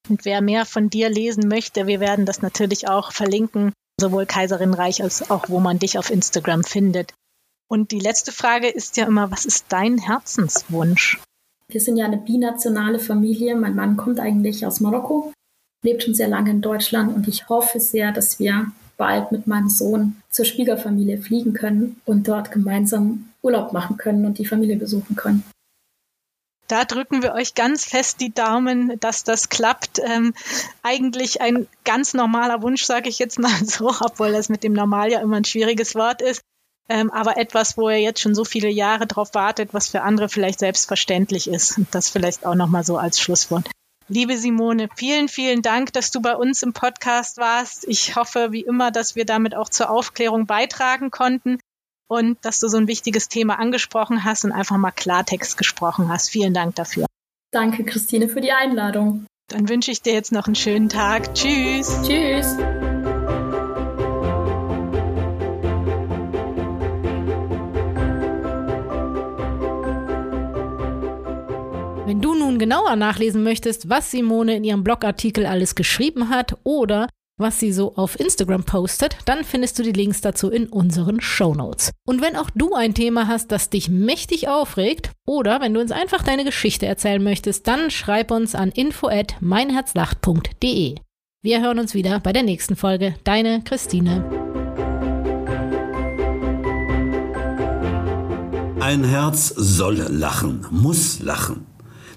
[0.09, 5.03] Und wer mehr von dir lesen möchte, wir werden das natürlich auch verlinken sowohl Kaiserinreich
[5.03, 7.15] als auch, wo man dich auf Instagram findet.
[7.69, 11.21] Und die letzte Frage ist ja immer, was ist dein Herzenswunsch?
[11.69, 13.57] Wir sind ja eine binationale Familie.
[13.57, 15.33] Mein Mann kommt eigentlich aus Marokko,
[15.83, 19.69] lebt schon sehr lange in Deutschland und ich hoffe sehr, dass wir bald mit meinem
[19.69, 25.17] Sohn zur Schwiegerfamilie fliegen können und dort gemeinsam Urlaub machen können und die Familie besuchen
[25.17, 25.45] können.
[26.69, 30.01] Da drücken wir euch ganz fest die Daumen, dass das klappt.
[30.05, 30.35] Ähm,
[30.83, 35.11] eigentlich ein ganz normaler Wunsch, sage ich jetzt mal so, obwohl das mit dem Normal
[35.11, 36.43] ja immer ein schwieriges Wort ist.
[36.89, 40.29] Ähm, aber etwas, wo er jetzt schon so viele Jahre drauf wartet, was für andere
[40.29, 41.79] vielleicht selbstverständlich ist.
[41.79, 43.71] Und das vielleicht auch nochmal so als Schlusswort.
[44.09, 47.87] Liebe Simone, vielen, vielen Dank, dass du bei uns im Podcast warst.
[47.87, 51.59] Ich hoffe, wie immer, dass wir damit auch zur Aufklärung beitragen konnten
[52.13, 56.29] und dass du so ein wichtiges Thema angesprochen hast und einfach mal Klartext gesprochen hast.
[56.29, 57.07] Vielen Dank dafür.
[57.53, 59.25] Danke, Christine, für die Einladung.
[59.49, 61.35] Dann wünsche ich dir jetzt noch einen schönen Tag.
[61.35, 61.91] Tschüss.
[62.03, 62.59] Tschüss.
[72.05, 77.07] Wenn du nun genauer nachlesen möchtest, was Simone in ihrem Blogartikel alles geschrieben hat oder
[77.43, 81.55] was sie so auf Instagram postet, dann findest du die Links dazu in unseren Show
[81.55, 81.91] Notes.
[82.07, 85.93] Und wenn auch du ein Thema hast, das dich mächtig aufregt, oder wenn du uns
[85.93, 90.97] einfach deine Geschichte erzählen möchtest, dann schreib uns an info at meinherzlacht.de.
[91.45, 93.17] Wir hören uns wieder bei der nächsten Folge.
[93.25, 94.25] Deine Christine.
[98.79, 101.67] Ein Herz soll lachen, muss lachen.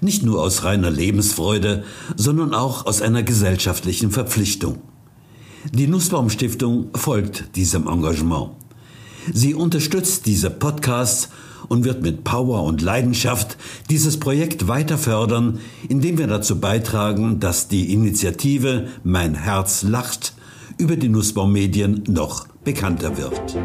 [0.00, 1.84] Nicht nur aus reiner Lebensfreude,
[2.16, 4.82] sondern auch aus einer gesellschaftlichen Verpflichtung.
[5.72, 8.50] Die Nussbaum Stiftung folgt diesem Engagement.
[9.32, 11.28] Sie unterstützt diese Podcasts
[11.68, 13.56] und wird mit Power und Leidenschaft
[13.90, 15.58] dieses Projekt weiter fördern,
[15.88, 20.34] indem wir dazu beitragen, dass die Initiative Mein Herz lacht
[20.78, 23.56] über die Nussbaum Medien noch bekannter wird.